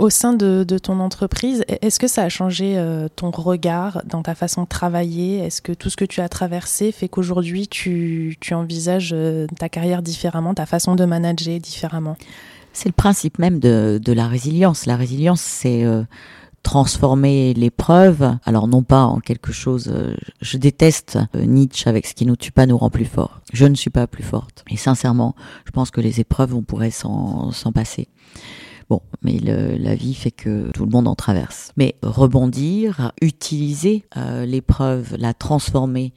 au 0.00 0.08
sein 0.08 0.32
de, 0.32 0.64
ton 0.78 0.98
entreprise, 0.98 1.62
e-, 1.70 1.76
est-ce 1.82 2.00
que 2.00 2.08
ça 2.08 2.22
a 2.22 2.28
changé 2.28 2.78
euh, 2.78 3.08
ton 3.14 3.30
regard 3.30 4.02
dans 4.06 4.22
ta 4.22 4.34
façon 4.34 4.62
de 4.62 4.68
travailler? 4.68 5.38
Est-ce 5.38 5.60
que 5.60 5.72
tout 5.72 5.90
ce 5.90 5.96
que 5.96 6.06
tu 6.06 6.20
as 6.20 6.28
traversé 6.28 6.90
fait 6.90 7.08
qu'aujourd'hui 7.08 7.68
tu, 7.68 8.36
envisages 8.52 9.12
euh, 9.12 9.46
ta 9.58 9.68
carrière 9.68 10.02
différemment, 10.02 10.54
ta 10.54 10.66
façon 10.66 10.96
de 10.96 11.04
manager 11.04 11.60
différemment? 11.60 12.16
C'est 12.72 12.88
le 12.88 12.94
principe 12.94 13.38
même 13.38 13.58
de, 13.58 14.00
la 14.06 14.26
résilience. 14.26 14.86
La 14.86 14.96
résilience, 14.96 15.42
c'est 15.42 15.84
euh, 15.84 16.02
transformer 16.62 17.52
l'épreuve, 17.52 18.38
alors 18.46 18.68
non 18.68 18.82
pas 18.82 19.02
en 19.02 19.20
quelque 19.20 19.52
chose, 19.52 19.92
je 20.40 20.56
déteste 20.56 21.18
Nietzsche 21.34 21.88
avec 21.88 22.06
ce 22.06 22.14
qui 22.14 22.26
nous 22.26 22.36
tue 22.36 22.52
pas 22.52 22.66
nous 22.66 22.78
rend 22.78 22.90
plus 22.90 23.06
forts. 23.06 23.40
Je 23.52 23.66
ne 23.66 23.74
suis 23.74 23.90
pas 23.90 24.06
plus 24.06 24.22
forte. 24.22 24.64
Et 24.70 24.76
sincèrement, 24.76 25.34
je 25.66 25.72
pense 25.72 25.90
que 25.90 26.00
les 26.00 26.20
épreuves, 26.20 26.54
on 26.54 26.62
pourrait 26.62 26.90
s'en 26.90 27.52
passer. 27.74 28.08
Bon, 28.90 29.00
mais 29.22 29.38
la 29.38 29.94
vie 29.94 30.14
fait 30.14 30.32
que 30.32 30.72
tout 30.72 30.84
le 30.84 30.90
monde 30.90 31.06
en 31.06 31.14
traverse. 31.14 31.70
Mais 31.76 31.94
rebondir, 32.02 33.12
utiliser 33.22 34.04
euh, 34.16 34.44
l'épreuve, 34.44 35.14
la 35.16 35.32
transformer 35.32 36.12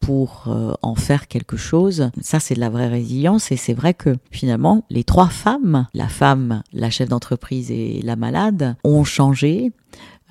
pour 0.00 0.46
euh, 0.48 0.74
en 0.82 0.96
faire 0.96 1.28
quelque 1.28 1.56
chose, 1.56 2.10
ça 2.20 2.40
c'est 2.40 2.54
de 2.54 2.60
la 2.60 2.68
vraie 2.68 2.88
résilience 2.88 3.50
et 3.50 3.56
c'est 3.56 3.74
vrai 3.74 3.94
que 3.94 4.16
finalement 4.30 4.84
les 4.90 5.04
trois 5.04 5.28
femmes, 5.28 5.86
la 5.94 6.08
femme, 6.08 6.62
la 6.72 6.90
chef 6.90 7.08
d'entreprise 7.08 7.70
et 7.70 8.02
la 8.02 8.16
malade, 8.16 8.76
ont 8.82 9.04
changé. 9.04 9.72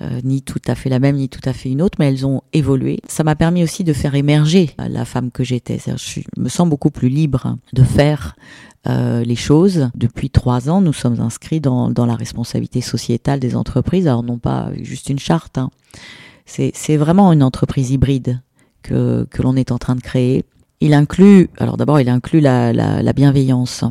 Euh, 0.02 0.20
ni 0.24 0.42
tout 0.42 0.60
à 0.66 0.74
fait 0.74 0.90
la 0.90 0.98
même, 0.98 1.16
ni 1.16 1.30
tout 1.30 1.40
à 1.46 1.54
fait 1.54 1.70
une 1.70 1.80
autre, 1.80 1.96
mais 1.98 2.08
elles 2.08 2.26
ont 2.26 2.42
évolué. 2.52 3.00
Ça 3.08 3.24
m'a 3.24 3.34
permis 3.34 3.62
aussi 3.62 3.82
de 3.82 3.94
faire 3.94 4.14
émerger 4.14 4.68
la 4.76 5.06
femme 5.06 5.30
que 5.30 5.42
j'étais. 5.42 5.78
Je 5.78 6.20
me 6.36 6.50
sens 6.50 6.68
beaucoup 6.68 6.90
plus 6.90 7.08
libre 7.08 7.56
de 7.72 7.82
faire 7.82 8.36
euh, 8.88 9.24
les 9.24 9.36
choses. 9.36 9.90
Depuis 9.94 10.30
trois 10.30 10.68
ans, 10.70 10.80
nous 10.80 10.92
sommes 10.92 11.20
inscrits 11.20 11.60
dans, 11.60 11.92
la 11.96 12.14
responsabilité 12.14 12.80
sociétale 12.80 13.40
des 13.40 13.56
entreprises. 13.56 14.06
Alors 14.06 14.22
non 14.22 14.38
pas 14.38 14.70
juste 14.82 15.08
une 15.08 15.18
charte, 15.18 15.58
hein. 15.58 15.70
c'est 16.46 16.96
vraiment 16.96 17.32
une 17.32 17.42
entreprise 17.42 17.90
hybride 17.90 18.40
que, 18.82 19.26
l'on 19.38 19.56
est 19.56 19.72
en 19.72 19.78
train 19.78 19.96
de 19.96 20.00
créer. 20.00 20.44
Il 20.80 20.94
inclut, 20.94 21.48
alors 21.58 21.76
d'abord, 21.76 22.00
il 22.00 22.08
inclut 22.08 22.40
la, 22.40 22.72
la, 22.72 23.02
la 23.02 23.12
bienveillance 23.12 23.82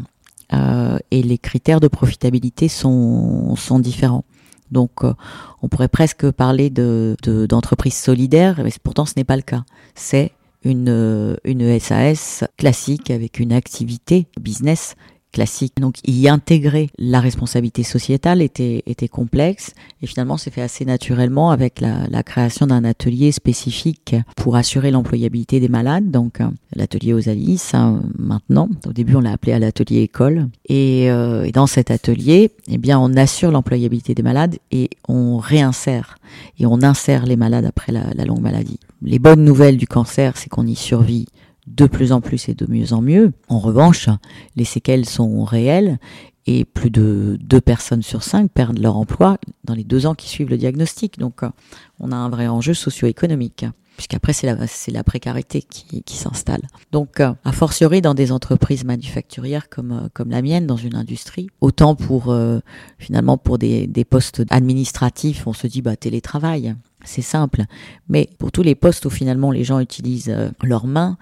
euh, 0.54 0.98
et 1.12 1.24
les 1.24 1.38
critères 1.38 1.80
de 1.80 1.88
profitabilité 1.88 2.68
sont, 2.68 3.56
sont 3.56 3.80
différents. 3.80 4.26
Donc, 4.72 5.04
euh, 5.04 5.14
on 5.62 5.68
pourrait 5.68 5.88
presque 5.88 6.30
parler 6.32 6.70
de 6.70 7.16
d'entreprise 7.48 7.96
solidaire, 7.96 8.60
mais 8.64 8.72
pourtant 8.84 9.06
ce 9.06 9.14
n'est 9.16 9.24
pas 9.24 9.36
le 9.36 9.42
cas. 9.42 9.64
C'est 9.96 10.32
une, 10.66 11.38
une 11.46 11.80
SAS 11.80 12.44
classique 12.58 13.12
avec 13.12 13.40
une 13.40 13.54
activité 13.54 14.28
business 14.40 14.96
classique. 15.36 15.74
Donc 15.82 15.96
y 16.08 16.30
intégrer 16.30 16.90
la 16.98 17.20
responsabilité 17.20 17.84
sociétale 17.84 18.42
était, 18.42 18.84
était 18.86 19.10
complexe 19.10 19.74
et 20.02 20.08
finalement 20.08 20.38
c'est 20.38 20.50
fait 20.50 20.62
assez 20.62 20.86
naturellement 20.86 21.52
avec 21.52 21.82
la, 21.82 22.08
la 22.10 22.24
création 22.24 22.68
d'un 22.68 22.86
atelier 22.86 23.34
spécifique 23.34 24.16
pour 24.38 24.56
assurer 24.56 24.92
l'employabilité 24.92 25.60
des 25.60 25.68
malades. 25.68 26.10
Donc 26.10 26.40
euh, 26.40 26.48
l'atelier 26.74 27.14
aux 27.14 27.28
Alices 27.28 27.74
hein, 27.74 28.02
maintenant. 28.18 28.70
Au 28.88 28.94
début 28.94 29.16
on 29.16 29.20
l'a 29.20 29.34
appelé 29.34 29.52
à 29.52 29.60
l'atelier 29.60 30.04
école 30.04 30.48
et, 30.70 31.12
euh, 31.12 31.44
et, 31.44 31.52
dans 31.52 31.68
cet 31.68 31.92
atelier 31.92 32.52
eh 32.70 32.78
bien 32.78 32.98
on 32.98 33.14
assure 33.18 33.52
l'employabilité 33.52 34.16
des 34.16 34.24
malades 34.24 34.56
et 34.72 34.90
on 35.10 35.38
réinsère 35.38 36.18
et 36.60 36.66
on 36.66 36.82
insère 36.82 37.26
les 37.26 37.36
malades 37.36 37.66
après 37.66 37.92
la, 37.92 38.06
la 38.16 38.24
longue 38.24 38.42
maladie. 38.42 38.80
Les 39.02 39.20
bonnes 39.20 39.44
nouvelles 39.44 39.78
du 39.78 39.86
cancer 39.88 40.38
c'est 40.38 40.48
qu'on 40.48 40.66
y 40.66 40.76
survit 40.76 41.28
de 41.68 41.86
plus 41.86 42.12
en 42.12 42.22
plus 42.22 42.50
et 42.50 42.54
de 42.54 42.66
mieux 42.70 42.94
en 42.94 43.02
mieux. 43.02 43.34
En 43.48 43.60
revanche, 43.60 44.10
les 44.56 44.66
séquelles 44.66 45.06
sont 45.06 45.44
réelles 45.44 46.00
et 46.48 46.66
plus 46.66 46.92
de 46.92 47.38
deux 47.42 47.62
personnes 47.62 48.04
sur 48.04 48.24
cinq 48.24 48.52
perdent 48.52 48.80
leur 48.80 48.98
emploi 48.98 49.38
dans 49.64 49.74
les 49.74 49.84
deux 49.84 50.06
ans 50.06 50.16
qui 50.16 50.30
suivent 50.30 50.50
le 50.50 50.58
diagnostic. 50.58 51.18
Donc, 51.18 51.44
euh, 51.44 51.50
on 52.00 52.12
a 52.12 52.16
un 52.16 52.30
vrai 52.30 52.48
enjeu 52.48 52.74
socio-économique 52.74 53.66
puisqu'après 53.98 54.34
c'est 54.34 54.92
la, 54.92 55.04
précarité 55.06 55.62
qui, 55.62 56.18
s'installe. 56.18 56.64
Donc, 56.92 57.22
euh, 57.22 57.32
a 57.46 57.54
fortiori 57.54 58.02
dans 58.02 58.14
des 58.14 58.34
entreprises 58.34 58.84
manufacturières 58.84 59.70
comme, 59.70 59.92
euh, 59.94 60.10
comme 60.14 60.32
la 60.32 60.42
mienne, 60.42 60.68
dans 60.68 60.76
une 60.76 60.96
industrie, 60.96 61.48
autant 61.62 61.96
pour 61.96 62.36
finalement 63.00 63.38
pour 63.38 63.58
des, 63.58 63.88
des 63.88 64.04
postes 64.04 64.44
administratifs, 64.50 65.48
on 65.48 65.54
se 65.54 65.66
dit 65.68 65.82
bah 65.82 65.96
télétravail, 65.96 66.76
c'est 67.06 67.22
simple. 67.22 67.64
Mais 68.10 68.30
pour 68.38 68.52
tous 68.52 68.64
les 68.64 68.76
postes 68.76 69.06
où 69.06 69.10
finalement 69.10 69.50
les 69.52 69.64
gens 69.64 69.80
utilisent 69.80 70.36
leurs 70.62 70.88
mains, 70.88 71.18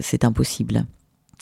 c'est 0.00 0.24
impossible. 0.24 0.86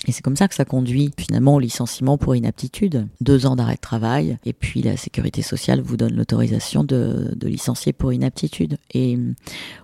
Et 0.07 0.12
c'est 0.12 0.22
comme 0.22 0.37
ça 0.37 0.48
que 0.48 0.55
ça 0.55 0.64
conduit 0.64 1.11
finalement 1.18 1.57
au 1.57 1.61
licenciement 1.61 2.16
pour 2.16 2.35
inaptitude. 2.35 3.07
Deux 3.20 3.44
ans 3.44 3.55
d'arrêt 3.55 3.74
de 3.74 3.81
travail, 3.81 4.38
et 4.46 4.55
puis 4.55 4.81
la 4.81 4.96
sécurité 4.96 5.42
sociale 5.42 5.83
vous 5.83 5.98
donne 5.98 6.14
l'autorisation 6.14 6.85
de, 6.85 7.37
licencier 7.42 7.92
pour 7.92 8.12
inaptitude. 8.12 8.79
Et 8.94 9.16
euh, 9.16 9.35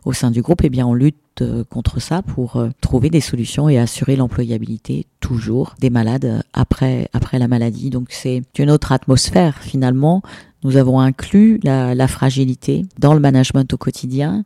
au 0.04 0.14
sein 0.14 0.30
du 0.30 0.40
groupe, 0.40 0.62
eh 0.64 0.70
bien, 0.70 0.86
on 0.86 0.94
lutte 0.94 1.16
euh, 1.42 1.64
contre 1.64 2.00
ça 2.00 2.22
pour 2.22 2.64
trouver 2.80 3.10
des 3.10 3.20
solutions 3.20 3.68
et 3.68 3.76
assurer 3.78 4.16
l'employabilité 4.16 5.06
toujours 5.20 5.74
des 5.80 5.90
malades 5.90 6.42
après, 6.54 7.10
après 7.12 7.38
la 7.38 7.48
maladie. 7.48 7.90
Donc 7.90 8.08
c'est 8.10 8.42
une 8.58 8.70
autre 8.70 8.92
atmosphère 8.92 9.58
finalement. 9.58 10.22
Nous 10.66 10.76
avons 10.76 10.98
inclus 10.98 11.60
la, 11.62 11.94
la 11.94 12.08
fragilité 12.08 12.86
dans 12.98 13.14
le 13.14 13.20
management 13.20 13.72
au 13.72 13.76
quotidien 13.76 14.44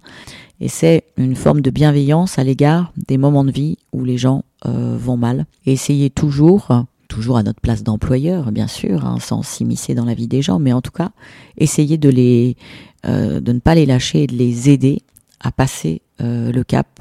et 0.61 0.69
c'est 0.69 1.05
une 1.17 1.35
forme 1.35 1.63
de 1.63 1.71
bienveillance 1.71 2.39
à 2.39 2.45
l'égard 2.45 2.93
des 3.09 3.17
moments 3.17 3.43
de 3.43 3.51
vie 3.51 3.79
où 3.93 4.05
les 4.05 4.19
gens 4.19 4.45
euh, 4.67 4.99
vont 5.01 5.17
mal. 5.17 5.47
Et 5.65 5.73
essayer 5.73 6.11
toujours, 6.11 6.69
toujours 7.09 7.39
à 7.39 7.43
notre 7.43 7.63
place 7.63 7.85
d'employeur, 7.85 8.53
bien 8.53 8.67
sûr, 8.67 9.07
hein, 9.07 9.17
sans 9.19 9.43
s'immiscer 9.43 9.95
dans 9.95 10.05
la 10.05 10.13
vie 10.13 10.29
des 10.29 10.43
gens, 10.43 10.59
mais 10.59 10.75
en 10.75 10.83
tout 10.83 10.91
cas, 10.91 11.13
essayer 11.57 11.97
de 11.97 12.11
les, 12.11 12.59
euh, 13.07 13.41
de 13.41 13.53
ne 13.53 13.59
pas 13.59 13.75
les 13.75 13.87
lâcher 13.87 14.25
et 14.25 14.27
de 14.27 14.37
les 14.37 14.69
aider 14.69 15.01
à 15.41 15.51
passer 15.51 16.03
euh, 16.21 16.53
le 16.53 16.65
cap 16.65 17.01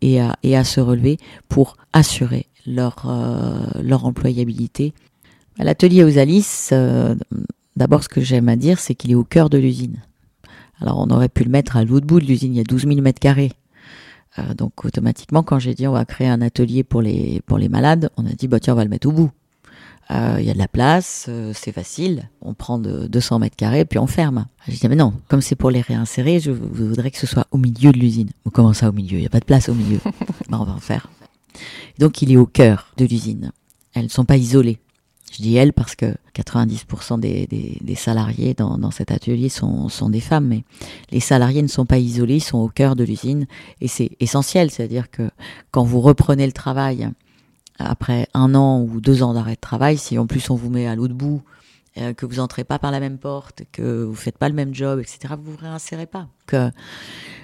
et 0.00 0.20
à, 0.20 0.36
et 0.44 0.56
à 0.56 0.62
se 0.62 0.78
relever 0.80 1.18
pour 1.48 1.76
assurer 1.92 2.46
leur, 2.68 3.12
leur 3.82 4.04
employabilité. 4.04 4.92
L'atelier 5.58 6.04
aux 6.04 6.18
Alices, 6.18 6.72
d'abord 7.76 8.02
ce 8.02 8.08
que 8.08 8.20
j'aime 8.20 8.48
à 8.48 8.56
dire, 8.56 8.78
c'est 8.78 8.94
qu'il 8.94 9.10
est 9.10 9.16
au 9.16 9.24
cœur 9.24 9.50
de 9.50 9.58
l'usine. 9.58 10.02
Alors 10.80 10.98
on 10.98 11.10
aurait 11.10 11.28
pu 11.28 11.44
le 11.44 11.50
mettre 11.50 11.76
à 11.76 11.84
l'autre 11.84 12.06
bout 12.06 12.20
de 12.20 12.26
l'usine, 12.26 12.54
il 12.54 12.58
y 12.58 12.60
a 12.60 12.64
12 12.64 12.86
000 12.86 13.00
mètres 13.00 13.20
carrés. 13.20 13.52
Euh, 14.38 14.54
donc 14.54 14.84
automatiquement, 14.84 15.42
quand 15.42 15.58
j'ai 15.58 15.74
dit 15.74 15.86
on 15.86 15.92
va 15.92 16.04
créer 16.04 16.28
un 16.28 16.40
atelier 16.40 16.84
pour 16.84 17.02
les 17.02 17.42
pour 17.46 17.58
les 17.58 17.68
malades, 17.68 18.10
on 18.16 18.26
a 18.26 18.30
dit 18.30 18.48
bah 18.48 18.60
tiens 18.60 18.74
on 18.74 18.76
va 18.76 18.84
le 18.84 18.90
mettre 18.90 19.08
au 19.08 19.12
bout. 19.12 19.30
Euh, 20.10 20.36
il 20.40 20.44
y 20.44 20.50
a 20.50 20.54
de 20.54 20.58
la 20.58 20.66
place, 20.66 21.26
euh, 21.28 21.52
c'est 21.54 21.70
facile. 21.70 22.28
On 22.40 22.52
prend 22.52 22.80
de 22.80 23.06
200 23.06 23.38
mètres 23.38 23.56
carrés 23.56 23.84
puis 23.84 23.98
on 23.98 24.06
ferme. 24.06 24.46
J'ai 24.66 24.76
dit 24.76 24.88
mais 24.88 24.96
non, 24.96 25.12
comme 25.28 25.40
c'est 25.40 25.54
pour 25.54 25.70
les 25.70 25.80
réinsérer, 25.80 26.40
je 26.40 26.50
voudrais 26.50 27.10
que 27.10 27.18
ce 27.18 27.26
soit 27.26 27.46
au 27.50 27.58
milieu 27.58 27.92
de 27.92 27.98
l'usine. 27.98 28.30
comment 28.52 28.72
ça 28.72 28.88
au 28.88 28.92
milieu? 28.92 29.18
Il 29.18 29.22
y 29.22 29.26
a 29.26 29.30
pas 29.30 29.40
de 29.40 29.44
place 29.44 29.68
au 29.68 29.74
milieu. 29.74 29.98
bah, 30.48 30.58
on 30.60 30.64
va 30.64 30.72
en 30.72 30.80
faire. 30.80 31.08
Donc 31.98 32.22
il 32.22 32.32
est 32.32 32.36
au 32.36 32.46
cœur 32.46 32.88
de 32.96 33.04
l'usine. 33.04 33.52
Elles 33.94 34.04
ne 34.04 34.08
sont 34.08 34.24
pas 34.24 34.36
isolées. 34.36 34.78
Je 35.30 35.42
dis 35.42 35.56
elles 35.56 35.72
parce 35.72 35.94
que 35.94 36.14
90% 36.34 37.20
des, 37.20 37.46
des, 37.46 37.78
des, 37.80 37.94
salariés 37.94 38.54
dans, 38.54 38.78
dans, 38.78 38.90
cet 38.90 39.12
atelier 39.12 39.48
sont, 39.48 39.88
sont, 39.88 40.10
des 40.10 40.20
femmes, 40.20 40.46
mais 40.48 40.64
les 41.12 41.20
salariés 41.20 41.62
ne 41.62 41.68
sont 41.68 41.86
pas 41.86 41.98
isolés, 41.98 42.36
ils 42.36 42.40
sont 42.40 42.58
au 42.58 42.68
cœur 42.68 42.96
de 42.96 43.04
l'usine 43.04 43.46
et 43.80 43.86
c'est 43.86 44.10
essentiel, 44.18 44.70
c'est-à-dire 44.70 45.10
que 45.10 45.30
quand 45.70 45.84
vous 45.84 46.00
reprenez 46.00 46.46
le 46.46 46.52
travail 46.52 47.08
après 47.78 48.26
un 48.34 48.54
an 48.54 48.80
ou 48.80 49.00
deux 49.00 49.22
ans 49.22 49.32
d'arrêt 49.32 49.54
de 49.54 49.60
travail, 49.60 49.98
si 49.98 50.18
en 50.18 50.26
plus 50.26 50.50
on 50.50 50.56
vous 50.56 50.68
met 50.68 50.88
à 50.88 50.96
l'autre 50.96 51.14
bout, 51.14 51.42
euh, 51.98 52.12
que 52.12 52.26
vous 52.26 52.40
entrez 52.40 52.64
pas 52.64 52.78
par 52.78 52.90
la 52.90 53.00
même 53.00 53.18
porte, 53.18 53.62
que 53.72 54.04
vous 54.04 54.14
faites 54.14 54.38
pas 54.38 54.48
le 54.48 54.54
même 54.54 54.74
job, 54.74 55.00
etc., 55.00 55.34
vous 55.36 55.52
vous 55.52 55.58
réinsérez 55.58 56.06
pas. 56.06 56.28
Que 56.46 56.70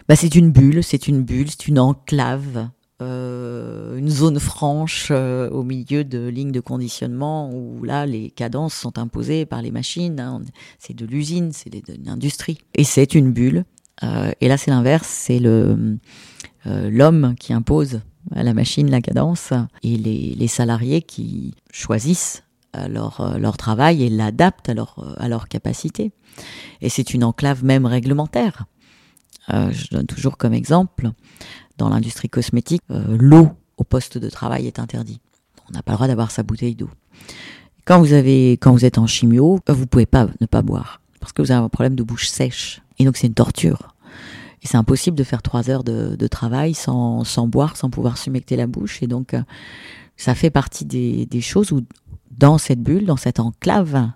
bah, 0.09 0.17
c'est 0.17 0.35
une 0.35 0.51
bulle, 0.51 0.85
c'est 0.85 1.09
une 1.09 1.23
bulle, 1.23 1.51
c'est 1.51 1.69
une 1.69 1.79
enclave 1.79 2.69
euh, 3.03 3.99
une 3.99 4.09
zone 4.09 4.41
franche 4.41 5.09
euh, 5.11 5.51
au 5.51 5.63
milieu 5.63 6.03
de 6.03 6.29
lignes 6.29 6.53
de 6.53 6.61
conditionnement 6.61 7.51
où 7.53 7.85
là 7.85 8.07
les 8.07 8.31
cadences 8.31 8.73
sont 8.73 8.99
imposées 8.99 9.45
par 9.45 9.61
les 9.61 9.71
machines. 9.71 10.19
Hein. 10.19 10.41
c'est 10.79 10.95
de 10.95 11.05
l'usine, 11.05 11.53
c'est 11.53 11.69
de 11.69 11.83
l'industrie. 12.07 12.59
Et 12.75 12.85
c'est 12.85 13.15
une 13.15 13.33
bulle. 13.33 13.65
Euh, 14.03 14.33
et 14.41 14.49
là 14.49 14.57
c'est 14.57 14.71
l'inverse, 14.71 15.09
c'est 15.09 15.39
le 15.39 15.99
l'homme 16.91 17.37
qui 17.39 17.53
impose 17.53 18.01
à 18.35 18.43
la 18.43 18.53
machine 18.53 18.91
la 18.91 19.01
cadence 19.01 19.53
et 19.85 19.97
les, 19.97 20.35
les 20.35 20.49
salariés 20.49 21.01
qui 21.01 21.55
choisissent 21.71 22.43
leur, 22.89 23.39
leur 23.39 23.57
travail 23.57 24.03
et 24.03 24.09
l'adaptent 24.11 24.69
à 24.69 24.75
leur, 24.75 25.15
à 25.17 25.29
leur 25.29 25.47
capacité. 25.47 26.11
Et 26.81 26.89
c'est 26.89 27.15
une 27.15 27.23
enclave 27.23 27.65
même 27.65 27.87
réglementaire. 27.87 28.65
Je 29.49 29.89
donne 29.91 30.07
toujours 30.07 30.37
comme 30.37 30.53
exemple 30.53 31.11
dans 31.79 31.89
l'industrie 31.89 32.29
cosmétique, 32.29 32.83
euh, 32.91 33.17
l'eau 33.19 33.51
au 33.77 33.85
poste 33.85 34.19
de 34.19 34.31
travail 34.31 34.67
est 34.67 34.79
interdit. 34.79 35.21
On 35.69 35.73
n'a 35.73 35.83
pas 35.83 35.93
le 35.93 35.97
droit 35.97 36.09
d'avoir 36.09 36.31
sa 36.31 36.43
bouteille 36.43 36.75
d'eau. 36.75 36.91
Quand 37.85 38.01
vous 38.01 38.13
avez, 38.13 38.53
quand 38.53 38.73
vous 38.73 38.85
êtes 38.85 38.99
en 38.99 39.07
chimio, 39.07 39.61
vous 39.69 39.87
pouvez 39.87 40.07
pas 40.07 40.29
ne 40.41 40.47
pas 40.47 40.63
boire 40.63 41.01
parce 41.21 41.33
que 41.33 41.43
vous 41.43 41.51
avez 41.51 41.63
un 41.63 41.69
problème 41.69 41.97
de 41.97 42.03
bouche 42.03 42.29
sèche. 42.29 42.83
Et 42.99 43.05
donc 43.05 43.17
c'est 43.17 43.27
une 43.27 43.35
torture. 43.35 43.95
Et 44.63 44.67
c'est 44.67 44.77
impossible 44.77 45.17
de 45.17 45.25
faire 45.25 45.43
trois 45.43 45.71
heures 45.71 45.85
de, 45.85 46.27
travail 46.27 46.75
sans, 46.75 47.25
sans 47.25 47.47
boire, 47.47 47.77
sans 47.77 47.91
pouvoir 47.91 48.17
s'humecter 48.17 48.57
la 48.57 48.67
bouche. 48.67 49.03
Et 49.03 49.07
donc, 49.07 49.35
euh, 49.35 49.43
ça 50.17 50.35
fait 50.35 50.51
partie 50.51 50.85
des, 50.85 51.27
des 51.27 51.41
choses 51.41 51.73
où, 51.73 51.83
dans 52.31 52.59
cette 52.59 52.81
bulle, 52.81 53.05
dans 53.05 53.17
cette 53.17 53.39
enclave, 53.39 54.11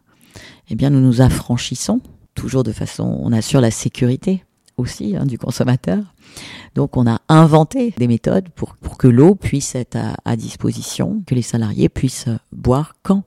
eh 0.69 0.75
bien, 0.75 0.91
nous 0.91 1.01
nous 1.01 1.21
affranchissons, 1.21 2.01
toujours 2.35 2.63
de 2.63 2.73
façon, 2.73 3.19
on 3.21 3.33
assure 3.33 3.61
la 3.61 3.71
sécurité 3.71 4.45
aussi 4.81 5.17
hein, 5.17 5.27
du 5.27 5.39
consommateur. 5.39 6.03
Donc, 6.75 6.97
on 6.97 7.07
a 7.07 7.21
inventé 7.29 7.95
des 7.97 8.09
méthodes 8.09 8.49
pour, 8.51 8.77
pour 8.77 8.99
que 8.99 9.09
l'eau 9.09 9.35
puisse 9.35 9.75
être 9.75 9.97
à, 9.97 10.17
à 10.25 10.37
disposition, 10.37 11.23
que 11.27 11.35
les 11.35 11.43
salariés 11.43 11.89
puissent 11.89 12.29
boire 12.53 12.95
quand 13.03 13.25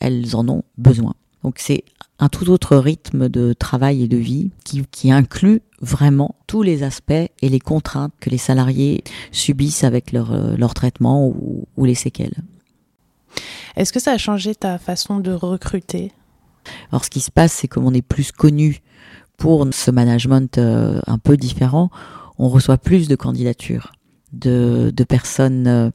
elles 0.00 0.36
en 0.36 0.48
ont 0.48 0.62
besoin. 0.76 1.14
Donc, 1.42 1.56
c'est 1.58 1.84
un 2.18 2.28
tout 2.28 2.50
autre 2.50 2.76
rythme 2.76 3.28
de 3.28 3.52
travail 3.52 4.02
et 4.02 4.08
de 4.08 4.16
vie 4.16 4.50
qui, 4.64 4.84
qui, 4.90 5.12
inclut 5.12 5.62
vraiment 5.80 6.34
tous 6.46 6.62
les 6.62 6.82
aspects 6.82 7.12
et 7.12 7.48
les 7.48 7.60
contraintes 7.60 8.12
que 8.20 8.30
les 8.30 8.38
salariés 8.38 9.04
subissent 9.30 9.84
avec 9.84 10.12
leur, 10.12 10.56
leur 10.56 10.74
traitement 10.74 11.28
ou, 11.28 11.66
ou 11.76 11.84
les 11.84 11.94
séquelles. 11.94 12.42
Est-ce 13.76 13.92
que 13.92 14.00
ça 14.00 14.12
a 14.12 14.18
changé 14.18 14.54
ta 14.54 14.78
façon 14.78 15.20
de 15.20 15.30
recruter? 15.30 16.12
Alors 16.90 17.04
ce 17.04 17.10
qui 17.10 17.20
se 17.20 17.30
passe, 17.30 17.52
c'est 17.52 17.68
qu'on 17.68 17.94
est 17.94 18.02
plus 18.02 18.32
connu 18.32 18.80
pour 19.38 19.66
ce 19.70 19.90
management 19.90 20.58
euh, 20.58 21.00
un 21.06 21.16
peu 21.16 21.38
différent. 21.38 21.88
On 22.38 22.50
reçoit 22.50 22.76
plus 22.76 23.08
de 23.08 23.16
candidatures 23.16 23.92
de, 24.34 24.92
de 24.94 25.04
personnes 25.04 25.66
euh, 25.66 25.90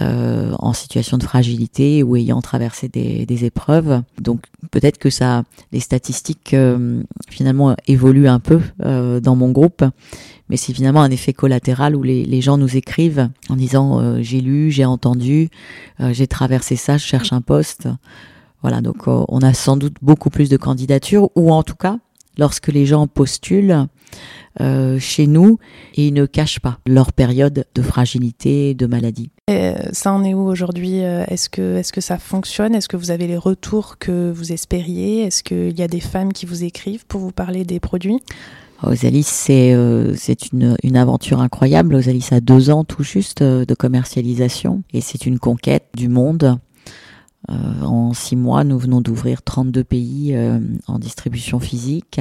euh, 0.00 0.52
en 0.58 0.72
situation 0.72 1.18
de 1.18 1.22
fragilité 1.22 2.02
ou 2.02 2.16
ayant 2.16 2.40
traversé 2.40 2.88
des, 2.88 3.26
des 3.26 3.44
épreuves. 3.44 4.02
Donc 4.20 4.40
peut-être 4.70 4.98
que 4.98 5.10
ça, 5.10 5.44
les 5.72 5.80
statistiques 5.80 6.54
euh, 6.54 7.02
finalement 7.28 7.76
évoluent 7.86 8.28
un 8.28 8.40
peu 8.40 8.60
euh, 8.84 9.20
dans 9.20 9.36
mon 9.36 9.50
groupe, 9.50 9.84
mais 10.48 10.56
c'est 10.56 10.72
finalement 10.72 11.02
un 11.02 11.10
effet 11.10 11.32
collatéral 11.32 11.94
où 11.94 12.02
les, 12.02 12.24
les 12.24 12.40
gens 12.40 12.56
nous 12.56 12.76
écrivent 12.76 13.28
en 13.48 13.56
disant 13.56 14.00
euh, 14.00 14.18
j'ai 14.22 14.40
lu, 14.40 14.70
j'ai 14.70 14.84
entendu, 14.84 15.50
j'ai 16.12 16.26
traversé 16.26 16.76
ça, 16.76 16.96
je 16.96 17.04
cherche 17.04 17.32
un 17.32 17.42
poste. 17.42 17.88
Voilà, 18.62 18.80
donc 18.80 19.06
on 19.06 19.40
a 19.40 19.54
sans 19.54 19.76
doute 19.78 19.96
beaucoup 20.02 20.28
plus 20.28 20.48
de 20.50 20.58
candidatures, 20.58 21.30
ou 21.34 21.50
en 21.50 21.62
tout 21.62 21.76
cas, 21.76 21.98
lorsque 22.38 22.68
les 22.68 22.86
gens 22.86 23.06
postulent, 23.06 23.86
euh, 24.60 24.98
chez 24.98 25.28
nous 25.28 25.58
et 25.94 26.08
ils 26.08 26.12
ne 26.12 26.26
cachent 26.26 26.58
pas 26.58 26.80
leur 26.84 27.12
période 27.12 27.64
de 27.72 27.82
fragilité, 27.82 28.74
de 28.74 28.86
maladie. 28.86 29.30
Et 29.46 29.74
ça 29.92 30.12
en 30.12 30.24
est 30.24 30.34
où 30.34 30.40
aujourd'hui 30.40 30.98
Est-ce 30.98 31.48
que, 31.48 31.76
est 31.76 31.92
que 31.92 32.00
ça 32.00 32.18
fonctionne? 32.18 32.74
Est-ce 32.74 32.88
que 32.88 32.96
vous 32.96 33.12
avez 33.12 33.28
les 33.28 33.36
retours 33.36 33.98
que 33.98 34.32
vous 34.32 34.50
espériez? 34.52 35.22
Est-ce 35.22 35.44
qu'il 35.44 35.78
y 35.78 35.82
a 35.82 35.88
des 35.88 36.00
femmes 36.00 36.32
qui 36.32 36.46
vous 36.46 36.64
écrivent 36.64 37.06
pour 37.06 37.20
vous 37.20 37.30
parler 37.30 37.64
des 37.64 37.78
produits? 37.78 38.20
Osalis, 38.82 39.24
c'est 39.24 39.74
euh, 39.74 40.14
une, 40.52 40.76
une 40.82 40.96
aventure 40.96 41.40
incroyable. 41.40 41.94
Osalis 41.94 42.28
a 42.30 42.40
deux 42.40 42.70
ans 42.70 42.84
tout 42.84 43.02
juste 43.02 43.42
euh, 43.42 43.64
de 43.64 43.74
commercialisation 43.74 44.82
et 44.92 45.00
c'est 45.00 45.26
une 45.26 45.38
conquête 45.38 45.88
du 45.94 46.08
monde. 46.08 46.58
Euh, 47.50 47.82
en 47.82 48.12
six 48.12 48.36
mois, 48.36 48.64
nous 48.64 48.78
venons 48.78 49.00
d'ouvrir 49.00 49.42
32 49.42 49.84
pays 49.84 50.34
euh, 50.34 50.58
en 50.86 50.98
distribution 50.98 51.58
physique. 51.60 52.20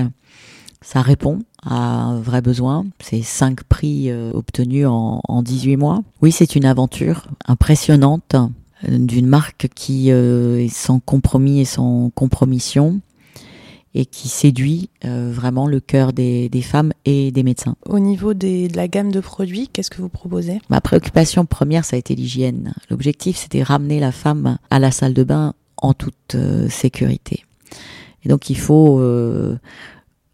Ça 0.82 1.02
répond 1.02 1.39
à 1.62 1.76
un 1.76 2.20
vrai 2.20 2.42
besoin. 2.42 2.86
C'est 3.02 3.22
cinq 3.22 3.63
prix 3.63 4.10
euh, 4.10 4.32
obtenus 4.34 4.88
en, 4.88 5.22
en 5.28 5.44
18 5.44 5.78
mois. 5.78 6.04
Oui, 6.22 6.32
c'est 6.32 6.56
une 6.56 6.65
aventure 6.65 7.28
impressionnante 7.46 8.36
euh, 8.36 8.98
d'une 8.98 9.28
marque 9.28 9.68
qui 9.76 10.12
euh, 10.12 10.60
est 10.60 10.74
sans 10.74 11.00
compromis 11.00 11.60
et 11.60 11.65
sans 11.65 12.12
compromission 12.15 13.02
et 13.95 14.06
qui 14.06 14.28
séduit 14.28 14.89
euh, 15.06 15.32
vraiment 15.34 15.67
le 15.67 15.80
cœur 15.80 16.13
des, 16.13 16.49
des, 16.49 16.62
femmes 16.62 16.93
et 17.06 17.32
des 17.32 17.43
médecins. 17.43 17.75
Au 17.88 17.99
niveau 17.99 18.34
des, 18.34 18.67
de 18.67 18.78
la 18.78 18.88
gamme 18.88 19.12
de 19.12 19.19
produits, 19.19 19.67
qu'est-ce 19.67 19.89
que 19.89 20.02
vous 20.02 20.10
proposez? 20.10 20.62
Ma 20.69 20.82
préoccupation 20.82 21.45
première, 21.45 21.86
ça 21.86 21.95
a 21.95 21.99
été 21.99 22.15
l'hygiène. 22.15 22.73
L'objectif, 22.89 23.38
c'était 23.38 23.63
ramener 23.63 23.99
la 23.99 24.12
femme 24.12 24.58
à 24.69 24.80
la 24.80 24.91
salle 24.91 25.13
de 25.13 25.23
bain 25.23 25.54
en 25.78 25.93
toute 25.93 26.36
euh, 26.36 26.69
sécurité. 26.69 27.45
Et 28.23 28.30
donc, 28.30 28.49
il 28.49 28.58
faut 28.58 28.99
euh, 28.99 29.58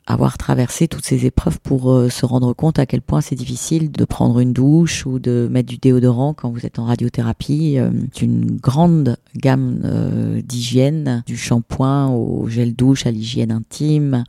avoir 0.07 0.37
traversé 0.37 0.87
toutes 0.87 1.05
ces 1.05 1.25
épreuves 1.25 1.59
pour 1.59 1.91
euh, 1.91 2.09
se 2.09 2.25
rendre 2.25 2.53
compte 2.53 2.77
à 2.77 2.85
quel 2.85 3.01
point 3.01 3.21
c'est 3.21 3.35
difficile 3.35 3.91
de 3.91 4.05
prendre 4.05 4.39
une 4.39 4.53
douche 4.53 5.05
ou 5.05 5.17
de 5.17 5.47
mettre 5.49 5.67
du 5.67 5.77
déodorant 5.77 6.33
quand 6.33 6.51
vous 6.51 6.65
êtes 6.65 6.77
en 6.77 6.85
radiothérapie. 6.85 7.79
Euh, 7.79 7.89
une 8.21 8.57
grande 8.57 9.17
gamme 9.35 9.81
euh, 9.83 10.41
d'hygiène, 10.41 11.23
du 11.25 11.37
shampoing 11.37 12.09
au 12.09 12.47
gel 12.47 12.75
douche 12.75 13.07
à 13.07 13.11
l'hygiène 13.11 13.51
intime, 13.51 14.23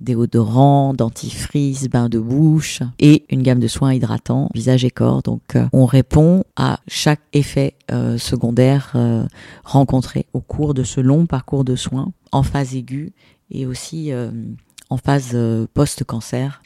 déodorant, 0.00 0.94
dentifrice, 0.94 1.88
bain 1.88 2.08
de 2.08 2.18
bouche 2.18 2.80
et 2.98 3.24
une 3.30 3.42
gamme 3.42 3.60
de 3.60 3.68
soins 3.68 3.94
hydratants, 3.94 4.48
visage 4.52 4.84
et 4.84 4.90
corps. 4.90 5.22
Donc 5.22 5.54
euh, 5.54 5.68
on 5.72 5.86
répond 5.86 6.42
à 6.56 6.80
chaque 6.88 7.20
effet 7.32 7.74
secondaire 8.18 8.96
rencontré 9.64 10.26
au 10.32 10.40
cours 10.40 10.74
de 10.74 10.84
ce 10.84 11.00
long 11.00 11.26
parcours 11.26 11.64
de 11.64 11.74
soins 11.74 12.12
en 12.30 12.44
phase 12.44 12.76
aiguë 12.76 13.12
et 13.50 13.66
aussi 13.66 14.12
en 14.90 14.96
phase 14.96 15.30
euh, 15.34 15.66
post-cancer. 15.72 16.62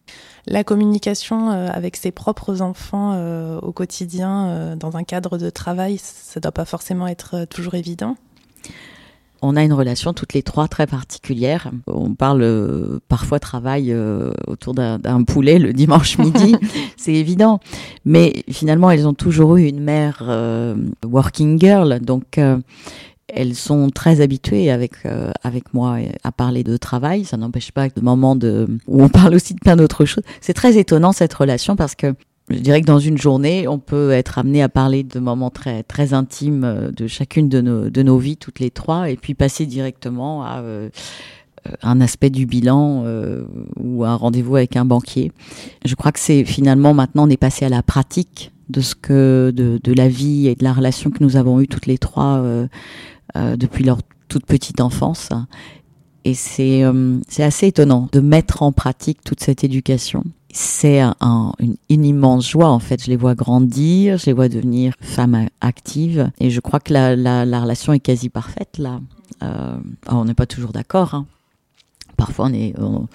La 0.47 0.65
communication 0.65 1.53
euh, 1.53 1.69
avec 1.69 1.97
ses 1.97 2.11
propres 2.11 2.61
enfants 2.61 3.13
euh, 3.15 3.59
au 3.61 3.73
quotidien, 3.73 4.77
dans 4.77 4.97
un 4.97 5.05
cadre 5.05 5.39
de 5.39 5.51
travail, 5.51 5.99
ça 5.99 6.41
ne 6.41 6.43
doit 6.43 6.53
pas 6.53 6.65
forcément 6.65 7.07
être 7.07 7.45
toujours 7.47 7.75
évident 7.75 8.17
on 9.45 9.57
a 9.57 9.63
une 9.63 9.73
relation 9.73 10.13
toutes 10.13 10.33
les 10.33 10.43
trois 10.43 10.69
très 10.69 10.87
particulière. 10.87 11.71
On 11.87 12.15
parle 12.15 12.43
euh, 12.43 12.99
parfois 13.09 13.39
travail 13.39 13.93
euh, 13.93 14.33
autour 14.47 14.75
d'un 14.75 15.23
poulet 15.25 15.59
le 15.59 15.73
dimanche 15.73 16.19
midi, 16.19 16.57
c'est 16.97 17.13
évident. 17.13 17.61
Mais 18.05 18.45
finalement, 18.51 18.91
elles 18.91 19.07
ont 19.07 19.15
toujours 19.15 19.57
eu 19.57 19.67
une 19.67 19.81
mère 19.81 20.23
euh, 20.23 20.75
working 21.05 21.61
girl, 21.61 22.01
donc 22.01 22.41
elles 23.35 23.55
sont 23.55 23.91
très 23.91 24.21
habituées 24.21 24.71
avec 24.71 24.93
euh, 25.07 25.31
avec 25.43 25.75
moi 25.75 25.99
à 26.23 26.33
parler 26.33 26.65
de 26.65 26.77
travail. 26.77 27.25
Ça 27.25 27.37
n'empêche 27.37 27.73
pas 27.73 27.89
que 27.91 28.01
de 28.01 28.05
moments 28.05 28.37
de 28.37 28.67
où 28.87 29.03
on 29.03 29.09
parle 29.09 29.35
aussi 29.35 29.55
de 29.55 29.61
plein 29.61 29.77
d'autres 29.77 30.05
choses. 30.05 30.25
C'est 30.41 30.55
très 30.55 30.77
étonnant 30.79 31.13
cette 31.13 31.35
relation 31.35 31.77
parce 31.77 31.95
que 31.95 32.15
je 32.51 32.59
dirais 32.59 32.83
que 32.83 32.87
dans 32.87 32.99
une 32.99 33.17
journée, 33.17 33.67
on 33.69 33.79
peut 33.79 34.11
être 34.11 34.39
amené 34.39 34.63
à 34.63 34.69
parler 34.69 35.03
de 35.03 35.19
moments 35.19 35.51
très 35.51 35.83
très 35.83 36.13
intimes 36.13 36.93
de 36.95 37.07
chacune 37.07 37.49
de 37.49 37.61
nos 37.61 37.91
de 37.91 38.03
nos 38.03 38.19
vies 38.19 38.37
toutes 38.37 38.61
les 38.61 38.71
trois, 38.71 39.11
et 39.11 39.17
puis 39.17 39.35
passer 39.35 39.67
directement 39.67 40.45
à 40.45 40.61
euh, 40.61 40.91
un 41.83 42.01
aspect 42.01 42.31
du 42.31 42.47
bilan 42.47 43.03
euh, 43.07 43.45
ou 43.79 44.05
un 44.05 44.15
rendez-vous 44.15 44.57
avec 44.57 44.77
un 44.77 44.85
banquier. 44.85 45.33
Je 45.85 45.95
crois 45.95 46.13
que 46.13 46.21
c'est 46.21 46.45
finalement 46.45 46.95
maintenant 46.95 47.27
on 47.27 47.31
est 47.31 47.39
passé 47.39 47.65
à 47.65 47.69
la 47.69 47.83
pratique 47.83 48.53
de 48.69 48.81
ce 48.81 48.95
que 48.95 49.53
de, 49.55 49.79
de 49.83 49.93
la 49.93 50.09
vie 50.09 50.49
et 50.49 50.55
de 50.55 50.65
la 50.65 50.73
relation 50.73 51.11
que 51.11 51.23
nous 51.23 51.37
avons 51.37 51.61
eue 51.61 51.69
toutes 51.69 51.87
les 51.87 51.99
trois 51.99 52.39
euh, 52.39 52.45
euh, 52.55 52.67
depuis 53.35 53.85
leur 53.85 53.99
toute 54.29 54.47
petite 54.47 54.81
enfance. 54.81 55.31
Et 56.25 56.35
c'est 56.35 56.83
euh, 56.85 57.19
c'est 57.29 57.43
assez 57.43 57.69
étonnant 57.69 58.09
de 58.13 58.21
mettre 58.21 58.63
en 58.63 58.73
pratique 58.73 59.23
toute 59.25 59.41
cette 59.41 59.65
éducation 59.65 60.25
c'est 60.57 61.01
un, 61.01 61.17
un, 61.21 61.53
une, 61.59 61.75
une, 61.91 62.05
immense 62.05 62.49
joie 62.49 62.69
en 62.69 62.79
fait. 62.79 63.03
Je 63.03 63.11
les 63.11 63.17
vois 63.17 63.35
grandir, 63.35 64.19
je 64.19 64.27
les 64.27 64.33
vois 64.33 64.49
devenir 64.49 64.95
femmes 65.01 65.49
actives, 65.61 66.31
et 66.39 66.49
je 66.49 66.61
crois 66.61 66.79
que 66.79 66.93
la, 66.93 67.17
la, 67.17 67.45
la 67.45 67.61
relation 67.61 67.93
est 67.93 67.99
quasi 67.99 68.29
parfaite 68.29 68.79
là. 68.79 69.01
Euh, 69.43 69.77
on 70.09 70.25
n'est 70.25 70.35
pas 70.35 70.47
toujours 70.47 70.71
d'accord. 70.71 71.15
Hein. 71.15 71.27
Parfois, 72.17 72.47
on 72.47 72.53
est. 72.53 72.73
On, 72.79 73.09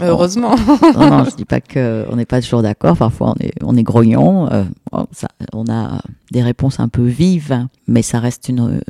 Heureusement. 0.00 0.54
On, 0.94 0.98
non, 1.00 1.10
non, 1.10 1.24
je 1.24 1.34
dis 1.34 1.44
pas 1.44 1.60
que 1.60 2.06
on 2.10 2.14
n'est 2.14 2.26
pas 2.26 2.40
toujours 2.40 2.62
d'accord. 2.62 2.96
Parfois, 2.96 3.34
on 3.36 3.44
est, 3.44 3.52
on 3.64 3.76
est 3.76 3.82
grognon. 3.82 4.48
Euh, 4.52 4.62
ça, 5.10 5.26
on 5.52 5.66
a 5.68 6.00
des 6.30 6.44
réponses 6.44 6.78
un 6.78 6.86
peu 6.86 7.02
vives, 7.02 7.66
mais 7.88 8.02
ça 8.02 8.20
reste 8.20 8.48
une 8.48 8.80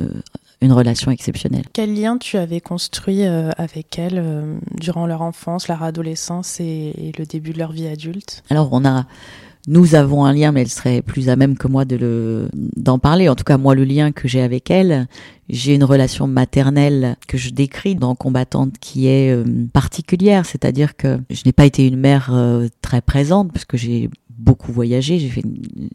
une 0.65 0.73
relation 0.73 1.11
exceptionnelle. 1.11 1.65
Quel 1.73 1.95
lien 1.95 2.17
tu 2.17 2.37
avais 2.37 2.59
construit 2.59 3.25
euh, 3.25 3.51
avec 3.57 3.97
elle 3.97 4.17
euh, 4.17 4.57
durant 4.79 5.05
leur 5.05 5.21
enfance, 5.21 5.67
leur 5.67 5.83
adolescence 5.83 6.59
et, 6.59 7.13
le 7.17 7.25
début 7.25 7.51
de 7.51 7.59
leur 7.59 7.71
vie 7.71 7.87
adulte? 7.87 8.43
Alors 8.49 8.69
on 8.71 8.83
a, 8.83 9.05
nous 9.67 9.95
avons 9.95 10.25
un 10.25 10.33
lien, 10.33 10.51
mais 10.51 10.61
elle 10.61 10.69
serait 10.69 11.01
plus 11.01 11.29
à 11.29 11.35
même 11.35 11.57
que 11.57 11.67
moi 11.67 11.85
de 11.85 11.95
le 11.95 12.49
d'en 12.53 12.99
parler. 12.99 13.29
En 13.29 13.35
tout 13.35 13.43
cas, 13.43 13.57
moi, 13.57 13.75
le 13.75 13.83
lien 13.83 14.11
que 14.11 14.27
j'ai 14.27 14.41
avec 14.41 14.69
elle, 14.69 15.07
j'ai 15.49 15.75
une 15.75 15.83
relation 15.83 16.27
maternelle 16.27 17.15
que 17.27 17.37
je 17.37 17.51
décris 17.51 17.95
dans 17.95 18.15
Combattante 18.15 18.73
qui 18.79 19.07
est 19.07 19.31
euh, 19.31 19.45
particulière, 19.71 20.45
c'est-à-dire 20.45 20.97
que 20.97 21.19
je 21.29 21.43
n'ai 21.45 21.53
pas 21.53 21.65
été 21.65 21.87
une 21.87 21.97
mère 21.97 22.33
très 22.81 23.01
présente 23.01 23.53
parce 23.53 23.65
que 23.65 23.77
j'ai 23.77 24.09
beaucoup 24.37 24.71
voyagé, 24.71 25.19
j'ai 25.19 25.29
fait, 25.29 25.43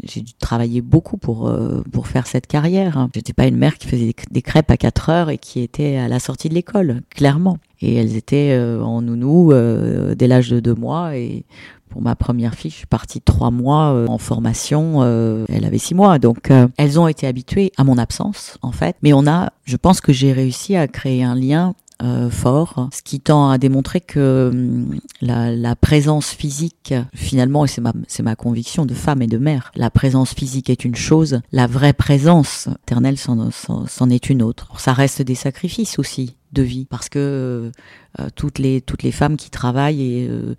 j'ai 0.03 0.20
dû 0.20 0.33
travailler 0.35 0.81
beaucoup 0.81 1.16
pour 1.16 1.48
euh, 1.48 1.83
pour 1.92 2.07
faire 2.07 2.26
cette 2.26 2.46
carrière. 2.46 3.09
J'étais 3.14 3.33
pas 3.33 3.46
une 3.46 3.57
mère 3.57 3.76
qui 3.79 3.87
faisait 3.87 4.14
des 4.31 4.42
crêpes 4.42 4.70
à 4.70 4.76
4 4.76 5.11
heures 5.11 5.31
et 5.31 5.38
qui 5.38 5.61
était 5.61 5.96
à 5.96 6.09
la 6.09 6.18
sortie 6.20 6.48
de 6.48 6.55
l'école, 6.55 7.03
clairement. 7.11 7.59
Et 7.81 7.94
elles 7.94 8.16
étaient 8.16 8.50
euh, 8.53 8.83
en 8.83 9.03
nounou 9.03 9.53
euh, 9.53 10.14
dès 10.14 10.26
l'âge 10.26 10.50
de 10.50 10.61
deux 10.61 10.74
mois. 10.74 11.16
Et 11.16 11.44
pour 11.90 12.03
ma 12.03 12.14
première 12.14 12.55
fille, 12.55 12.70
je 12.70 12.76
suis 12.76 12.87
partie 12.87 13.20
trois 13.20 13.50
mois 13.50 13.92
euh, 13.92 14.07
en 14.07 14.18
formation. 14.18 15.03
euh, 15.03 15.44
elle 15.48 15.64
avait 15.64 15.79
six 15.79 15.94
mois, 15.94 16.18
donc 16.18 16.50
euh, 16.50 16.68
elles 16.76 16.98
ont 16.98 17.09
été 17.09 17.26
habituées 17.26 17.72
à 17.76 17.85
mon 17.85 17.98
absence, 17.98 18.59
en 18.62 18.72
fait. 18.72 18.96
Mais 19.03 19.12
on 19.12 19.26
a, 19.26 19.50
je 19.64 19.76
pense 19.76 20.00
que 20.00 20.12
j'ai 20.12 20.33
réussi 20.33 20.76
à 20.76 20.87
créer 20.88 21.22
un 21.24 21.35
lien 21.35 21.74
euh, 22.02 22.30
fort, 22.30 22.88
ce 22.92 23.02
qui 23.02 23.20
tend 23.20 23.50
à 23.50 23.58
démontrer 23.58 24.00
que 24.00 24.50
hum, 24.52 24.98
la, 25.20 25.54
la, 25.54 25.76
présence 25.76 26.30
physique, 26.30 26.94
finalement, 27.14 27.64
et 27.64 27.68
c'est 27.68 27.80
ma, 27.80 27.92
c'est 28.08 28.22
ma 28.22 28.36
conviction 28.36 28.86
de 28.86 28.94
femme 28.94 29.22
et 29.22 29.26
de 29.26 29.38
mère, 29.38 29.70
la 29.74 29.90
présence 29.90 30.32
physique 30.32 30.70
est 30.70 30.84
une 30.84 30.96
chose, 30.96 31.40
la 31.52 31.66
vraie 31.66 31.92
présence 31.92 32.68
éternelle 32.84 33.18
c'en, 33.18 33.50
c'en, 33.50 34.10
est 34.10 34.30
une 34.30 34.42
autre. 34.42 34.68
Ça 34.78 34.92
reste 34.92 35.22
des 35.22 35.34
sacrifices 35.34 35.98
aussi 35.98 36.36
de 36.52 36.62
vie 36.62 36.84
parce 36.84 37.08
que 37.08 37.70
euh, 38.18 38.28
toutes 38.34 38.58
les 38.58 38.80
toutes 38.80 39.02
les 39.02 39.12
femmes 39.12 39.36
qui 39.36 39.50
travaillent 39.50 40.02
et 40.02 40.28
euh, 40.28 40.56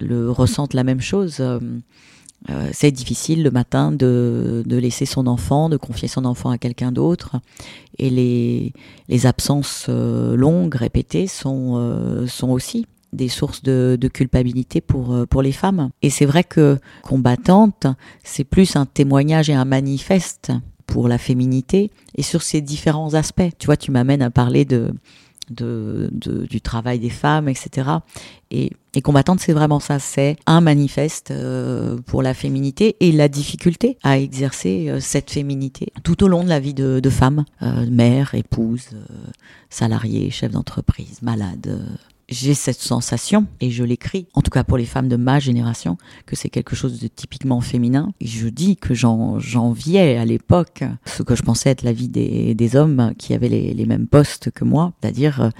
le 0.00 0.30
ressentent 0.30 0.74
la 0.74 0.84
même 0.84 1.00
chose 1.02 1.42
euh, 2.50 2.68
c'est 2.72 2.90
difficile 2.90 3.42
le 3.42 3.50
matin 3.50 3.90
de, 3.90 4.62
de, 4.66 4.76
laisser 4.76 5.06
son 5.06 5.26
enfant, 5.26 5.68
de 5.68 5.76
confier 5.76 6.08
son 6.08 6.24
enfant 6.24 6.50
à 6.50 6.58
quelqu'un 6.58 6.92
d'autre. 6.92 7.36
Et 7.98 8.10
les, 8.10 8.72
les 9.08 9.26
absences 9.26 9.86
euh, 9.88 10.36
longues, 10.36 10.74
répétées, 10.74 11.26
sont, 11.26 11.74
euh, 11.76 12.26
sont 12.26 12.50
aussi 12.50 12.86
des 13.12 13.28
sources 13.28 13.62
de, 13.62 13.96
de, 13.98 14.08
culpabilité 14.08 14.80
pour, 14.80 15.26
pour 15.28 15.40
les 15.40 15.52
femmes. 15.52 15.90
Et 16.02 16.10
c'est 16.10 16.26
vrai 16.26 16.44
que 16.44 16.78
combattante, 17.02 17.86
c'est 18.24 18.44
plus 18.44 18.76
un 18.76 18.86
témoignage 18.86 19.48
et 19.48 19.54
un 19.54 19.64
manifeste 19.64 20.52
pour 20.86 21.08
la 21.08 21.16
féminité 21.16 21.90
et 22.16 22.22
sur 22.22 22.42
ces 22.42 22.60
différents 22.60 23.14
aspects. 23.14 23.50
Tu 23.58 23.66
vois, 23.66 23.76
tu 23.76 23.90
m'amènes 23.90 24.20
à 24.20 24.30
parler 24.30 24.64
de, 24.64 24.92
de, 25.50 26.08
de, 26.12 26.46
du 26.46 26.60
travail 26.60 26.98
des 26.98 27.10
femmes, 27.10 27.48
etc. 27.48 27.88
Et, 28.50 28.72
et 28.94 29.02
combattante, 29.02 29.40
c'est 29.40 29.52
vraiment 29.52 29.80
ça, 29.80 29.98
c'est 29.98 30.36
un 30.46 30.60
manifeste 30.60 31.30
euh, 31.30 31.98
pour 32.06 32.22
la 32.22 32.34
féminité 32.34 32.96
et 33.00 33.12
la 33.12 33.28
difficulté 33.28 33.98
à 34.02 34.18
exercer 34.18 34.88
euh, 34.88 35.00
cette 35.00 35.30
féminité 35.30 35.92
tout 36.02 36.22
au 36.24 36.28
long 36.28 36.44
de 36.44 36.48
la 36.48 36.60
vie 36.60 36.74
de, 36.74 37.00
de 37.00 37.10
femme, 37.10 37.44
euh, 37.62 37.86
mère, 37.90 38.34
épouse, 38.34 38.90
salariée, 39.70 40.30
chef 40.30 40.52
d'entreprise, 40.52 41.22
malade, 41.22 41.80
j'ai 42.28 42.54
cette 42.54 42.80
sensation, 42.80 43.46
et 43.60 43.70
je 43.70 43.84
l'écris, 43.84 44.26
en 44.34 44.42
tout 44.42 44.50
cas 44.50 44.64
pour 44.64 44.78
les 44.78 44.84
femmes 44.84 45.08
de 45.08 45.16
ma 45.16 45.38
génération, 45.38 45.98
que 46.26 46.36
c'est 46.36 46.48
quelque 46.48 46.74
chose 46.74 47.00
de 47.00 47.08
typiquement 47.08 47.60
féminin. 47.60 48.12
Et 48.20 48.26
je 48.26 48.48
dis 48.48 48.76
que 48.76 48.94
j'enviais 48.94 50.16
à 50.16 50.24
l'époque 50.24 50.84
ce 51.04 51.22
que 51.22 51.34
je 51.34 51.42
pensais 51.42 51.70
être 51.70 51.82
la 51.82 51.92
vie 51.92 52.08
des, 52.08 52.54
des 52.54 52.76
hommes 52.76 53.12
qui 53.18 53.34
avaient 53.34 53.48
les, 53.48 53.74
les, 53.74 53.86
mêmes 53.86 54.06
postes 54.06 54.50
que 54.50 54.64
moi, 54.64 54.92
c'est-à-dire 55.00 55.42
euh, 55.42 55.50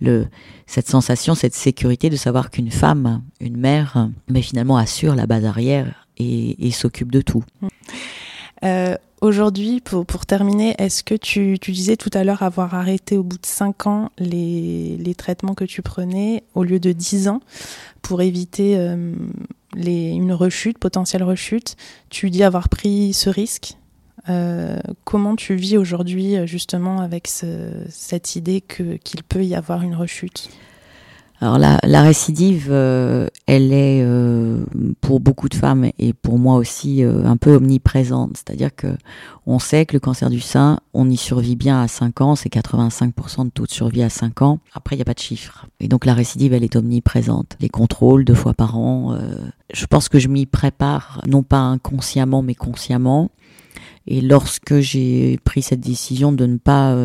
le, 0.00 0.26
cette 0.66 0.88
sensation, 0.88 1.34
cette 1.34 1.54
sécurité 1.54 2.10
de 2.10 2.16
savoir 2.16 2.50
qu'une 2.50 2.70
femme, 2.70 3.22
une 3.40 3.56
mère, 3.56 4.10
mais 4.28 4.42
finalement 4.42 4.76
assure 4.76 5.14
la 5.14 5.26
base 5.26 5.44
arrière 5.44 6.06
et, 6.16 6.66
et 6.66 6.70
s'occupe 6.70 7.10
de 7.10 7.20
tout. 7.20 7.44
Euh, 8.64 8.96
Aujourd'hui, 9.24 9.80
pour, 9.80 10.26
terminer, 10.26 10.74
est-ce 10.76 11.02
que 11.02 11.14
tu, 11.14 11.56
disais 11.56 11.96
tout 11.96 12.10
à 12.12 12.24
l'heure 12.24 12.42
avoir 12.42 12.74
arrêté 12.74 13.16
au 13.16 13.22
bout 13.22 13.38
de 13.38 13.46
5 13.46 13.86
ans 13.86 14.10
les, 14.18 15.14
traitements 15.16 15.54
que 15.54 15.64
tu 15.64 15.80
prenais 15.80 16.44
au 16.52 16.62
lieu 16.62 16.78
de 16.78 16.92
10 16.92 17.28
ans 17.28 17.40
pour 18.02 18.20
éviter 18.20 18.76
euh, 18.76 19.14
une 19.76 20.32
rechute, 20.34 20.76
potentielle 20.78 21.22
rechute 21.22 21.76
Tu 22.10 22.28
dis 22.28 22.44
avoir 22.44 22.68
pris 22.68 23.14
ce 23.14 23.30
risque. 23.30 23.78
Euh, 24.28 24.78
comment 25.04 25.36
tu 25.36 25.54
vis 25.54 25.78
aujourd'hui 25.78 26.46
justement 26.46 27.00
avec 27.00 27.26
ce, 27.26 27.46
cette 27.88 28.36
idée 28.36 28.60
qu'il 28.60 29.22
peut 29.26 29.42
y 29.42 29.54
avoir 29.54 29.80
une 29.80 29.94
rechute? 29.94 30.50
Alors 31.40 31.58
la, 31.58 31.78
la 31.82 32.02
récidive, 32.02 32.68
euh, 32.70 33.26
elle 33.46 33.72
est 33.72 34.02
euh, 34.02 34.64
pour 35.00 35.18
beaucoup 35.18 35.48
de 35.48 35.54
femmes 35.54 35.90
et 35.98 36.12
pour 36.12 36.38
moi 36.38 36.56
aussi 36.56 37.02
euh, 37.02 37.24
un 37.24 37.36
peu 37.36 37.56
omniprésente. 37.56 38.36
C'est-à-dire 38.36 38.74
que 38.74 38.86
on 39.44 39.58
sait 39.58 39.84
que 39.84 39.94
le 39.94 40.00
cancer 40.00 40.30
du 40.30 40.40
sein, 40.40 40.78
on 40.94 41.10
y 41.10 41.16
survit 41.16 41.56
bien 41.56 41.82
à 41.82 41.88
5 41.88 42.20
ans, 42.20 42.36
c'est 42.36 42.50
85% 42.50 43.46
de 43.46 43.50
taux 43.50 43.66
de 43.66 43.70
survie 43.70 44.02
à 44.02 44.10
5 44.10 44.42
ans. 44.42 44.60
Après, 44.72 44.94
il 44.94 44.98
n'y 44.98 45.02
a 45.02 45.04
pas 45.04 45.14
de 45.14 45.18
chiffre. 45.18 45.66
Et 45.80 45.88
donc 45.88 46.06
la 46.06 46.14
récidive, 46.14 46.52
elle 46.54 46.64
est 46.64 46.76
omniprésente. 46.76 47.56
Les 47.60 47.68
contrôles 47.68 48.24
deux 48.24 48.34
fois 48.34 48.54
par 48.54 48.78
an. 48.78 49.18
je 49.72 49.86
pense 49.86 50.08
que 50.08 50.18
je 50.18 50.28
m'y 50.28 50.46
prépare, 50.46 51.20
non 51.26 51.42
pas 51.42 51.58
inconsciemment, 51.58 52.42
mais 52.42 52.54
consciemment. 52.54 53.30
Et 54.06 54.20
lorsque 54.20 54.80
j'ai 54.80 55.38
pris 55.44 55.62
cette 55.62 55.80
décision 55.80 56.32
de 56.32 56.46
ne 56.46 56.56
pas 56.56 56.96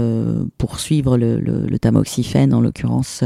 poursuivre 0.57 1.17
le, 1.17 1.39
le, 1.41 1.65
le 1.65 1.79
tamoxifène, 1.79 2.53
en 2.53 2.61
l'occurrence 2.61 3.23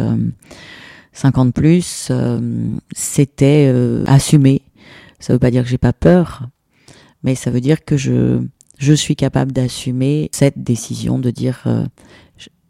50 1.13 1.53
plus, 1.53 2.07
euh, 2.11 2.39
c'était 2.91 3.71
euh, 3.71 4.03
assumé. 4.07 4.61
Ça 5.19 5.33
veut 5.33 5.39
pas 5.39 5.51
dire 5.51 5.63
que 5.63 5.69
j'ai 5.69 5.77
pas 5.77 5.93
peur, 5.93 6.47
mais 7.23 7.35
ça 7.35 7.51
veut 7.51 7.61
dire 7.61 7.85
que 7.85 7.97
je 7.97 8.41
je 8.79 8.93
suis 8.93 9.15
capable 9.15 9.51
d'assumer 9.51 10.29
cette 10.33 10.61
décision 10.61 11.19
de 11.19 11.29
dire 11.29 11.61
euh, 11.67 11.85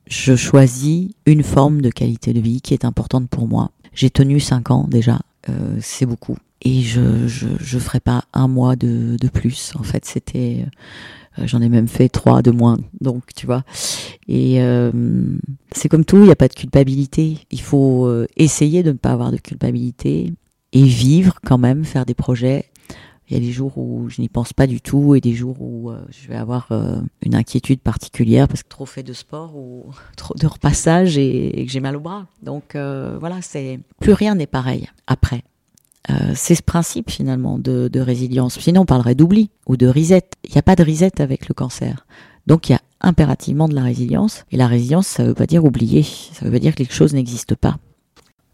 je 0.06 0.36
choisis 0.36 1.10
une 1.26 1.42
forme 1.42 1.82
de 1.82 1.90
qualité 1.90 2.34
de 2.34 2.42
vie 2.42 2.62
qui 2.62 2.74
est 2.74 2.86
importante 2.86 3.30
pour 3.30 3.48
moi. 3.48 3.72
J'ai 3.94 4.10
tenu 4.10 4.40
cinq 4.40 4.70
ans 4.70 4.86
déjà, 4.88 5.22
c'est 5.80 6.06
beaucoup. 6.06 6.38
Et 6.64 6.82
je, 6.82 7.28
je, 7.28 7.48
je 7.60 7.80
ferai 7.80 8.00
pas 8.00 8.24
un 8.34 8.48
mois 8.48 8.76
de, 8.76 9.18
de 9.20 9.28
plus. 9.28 9.74
En 9.76 9.84
fait, 9.84 10.06
c'était 10.06 10.66
euh, 10.66 10.70
j'en 11.38 11.62
ai 11.62 11.70
même 11.70 11.88
fait 11.88 12.10
trois 12.10 12.42
de 12.42 12.52
moins, 12.52 12.78
donc 13.02 13.34
tu 13.36 13.46
vois. 13.46 13.64
Et 14.28 14.62
euh, 14.62 14.92
c'est 15.72 15.90
comme 15.90 16.06
tout, 16.06 16.18
il 16.18 16.24
n'y 16.24 16.32
a 16.32 16.36
pas 16.36 16.48
de 16.48 16.54
culpabilité. 16.54 17.40
Il 17.52 17.62
faut 17.62 18.06
euh, 18.06 18.28
essayer 18.38 18.84
de 18.84 18.92
ne 18.92 18.98
pas 18.98 19.12
avoir 19.12 19.32
de 19.32 19.38
culpabilité 19.38 20.34
et 20.72 20.84
vivre 20.84 21.36
quand 21.46 21.58
même, 21.58 21.86
faire 21.86 22.06
des 22.06 22.14
projets. 22.14 22.66
Il 23.30 23.34
y 23.34 23.38
a 23.38 23.40
des 23.40 23.52
jours 23.52 23.78
où 23.78 24.10
je 24.10 24.22
n'y 24.22 24.30
pense 24.30 24.54
pas 24.54 24.68
du 24.68 24.82
tout 24.82 25.16
et 25.16 25.22
des 25.22 25.34
jours 25.34 25.62
où 25.62 25.92
je 26.10 26.28
vais 26.28 26.36
avoir 26.36 26.68
une 27.22 27.36
inquiétude 27.36 27.80
particulière 27.80 28.50
parce 28.50 28.64
que 28.64 28.68
trop 28.68 28.86
fait 28.86 29.02
de 29.02 29.14
sport 29.14 29.56
ou 29.56 29.86
trop 30.18 30.36
de 30.36 30.46
repassage 30.46 31.18
et, 31.18 31.62
et 31.62 31.66
que 31.66 31.72
j'ai 31.72 31.80
mal 31.80 31.96
au 31.96 32.02
bras. 32.02 32.28
Donc 32.44 32.76
voilà, 32.76 33.42
c'est 33.42 33.80
plus 34.02 34.14
rien 34.14 34.36
n'est 34.36 34.46
pareil 34.46 34.90
après. 35.08 35.44
Euh, 36.10 36.34
c'est 36.36 36.56
ce 36.56 36.62
principe 36.62 37.10
finalement 37.10 37.58
de, 37.58 37.90
résilience. 38.00 38.60
Sinon, 38.60 38.82
on 38.82 38.86
parlerait 38.86 39.16
d'oubli 39.16 39.50
ou 39.68 39.78
de 39.78 39.88
reset. 39.88 40.24
Il 40.44 40.52
n'y 40.52 40.58
a 40.58 40.64
pas 40.64 40.76
de 40.76 40.84
reset 40.84 41.22
avec 41.22 41.48
le 41.48 41.54
cancer. 41.54 42.06
Donc, 42.46 42.70
il 42.70 42.74
y 42.74 42.76
a 42.76 42.82
impérativement 43.02 43.70
de 43.70 43.76
la 43.76 43.84
résilience. 43.84 44.46
Et 44.52 44.58
la 44.58 44.68
résilience, 44.68 45.08
ça 45.08 45.24
veut 45.24 45.34
pas 45.34 45.46
dire 45.46 45.64
oublier. 45.64 46.04
Ça 46.04 46.46
veut 46.46 46.52
pas 46.52 46.60
dire 46.60 46.74
que 46.74 46.78
quelque 46.78 46.94
chose 46.94 47.14
n'existe 47.14 47.56
pas. 47.56 47.78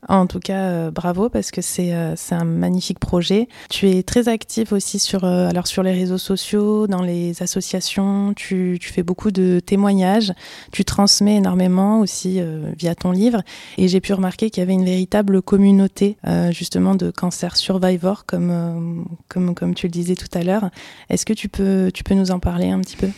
En 0.07 0.27
tout 0.27 0.39
cas, 0.39 0.69
euh, 0.69 0.91
bravo 0.91 1.29
parce 1.29 1.51
que 1.51 1.61
c'est 1.61 1.93
euh, 1.93 2.15
un 2.31 2.45
magnifique 2.45 2.99
projet. 2.99 3.49
Tu 3.69 3.89
es 3.89 4.01
très 4.01 4.29
actif 4.29 4.71
aussi 4.71 4.97
sur 4.97 5.25
euh, 5.25 5.49
alors 5.49 5.67
sur 5.67 5.83
les 5.83 5.91
réseaux 5.91 6.17
sociaux, 6.17 6.87
dans 6.87 7.01
les 7.01 7.43
associations. 7.43 8.33
Tu, 8.33 8.77
tu 8.79 8.93
fais 8.93 9.03
beaucoup 9.03 9.31
de 9.31 9.59
témoignages. 9.59 10.33
Tu 10.71 10.85
transmets 10.85 11.35
énormément 11.35 11.99
aussi 11.99 12.39
euh, 12.39 12.71
via 12.77 12.95
ton 12.95 13.11
livre. 13.11 13.41
Et 13.77 13.89
j'ai 13.89 13.99
pu 13.99 14.13
remarquer 14.13 14.49
qu'il 14.49 14.61
y 14.61 14.63
avait 14.63 14.73
une 14.73 14.85
véritable 14.85 15.41
communauté 15.41 16.17
justement 16.51 16.95
de 16.95 17.11
cancer 17.11 17.55
survivor, 17.55 18.25
comme 18.25 19.05
comme 19.27 19.53
comme 19.55 19.73
tu 19.73 19.87
le 19.87 19.91
disais 19.91 20.15
tout 20.15 20.27
à 20.33 20.43
l'heure. 20.43 20.69
Est-ce 21.09 21.25
que 21.25 21.33
tu 21.33 21.49
peux 21.49 21.91
tu 21.93 22.03
peux 22.03 22.13
nous 22.13 22.31
en 22.31 22.39
parler 22.39 22.69
un 22.69 22.79
petit 22.79 22.97
peu? 22.97 23.09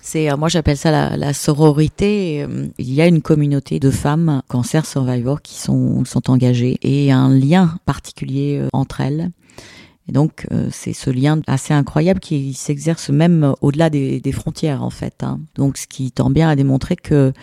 C'est, 0.00 0.30
euh, 0.30 0.36
moi 0.36 0.48
j'appelle 0.48 0.76
ça 0.76 0.90
la, 0.90 1.16
la, 1.16 1.32
sororité. 1.32 2.42
Euh, 2.42 2.68
il 2.78 2.92
y 2.92 3.00
a 3.00 3.06
une 3.06 3.22
communauté 3.22 3.80
de 3.80 3.90
femmes 3.90 4.42
cancer 4.48 4.86
survivors 4.86 5.42
qui 5.42 5.56
sont, 5.56 6.04
sont 6.04 6.30
engagées 6.30 6.78
et 6.82 7.12
un 7.12 7.28
lien 7.28 7.78
particulier 7.84 8.58
euh, 8.60 8.68
entre 8.72 9.00
elles. 9.00 9.30
Et 10.08 10.12
donc 10.12 10.46
c'est 10.70 10.94
ce 10.94 11.10
lien 11.10 11.42
assez 11.46 11.74
incroyable 11.74 12.18
qui 12.18 12.54
s'exerce 12.54 13.10
même 13.10 13.52
au-delà 13.60 13.90
des, 13.90 14.20
des, 14.20 14.32
frontières 14.32 14.82
en 14.82 14.88
fait. 14.88 15.22
Hein. 15.22 15.38
Donc 15.54 15.76
ce 15.76 15.86
qui 15.86 16.10
tend 16.12 16.30
bien 16.30 16.48
à 16.48 16.56
démontrer 16.56 16.96
que 16.96 17.34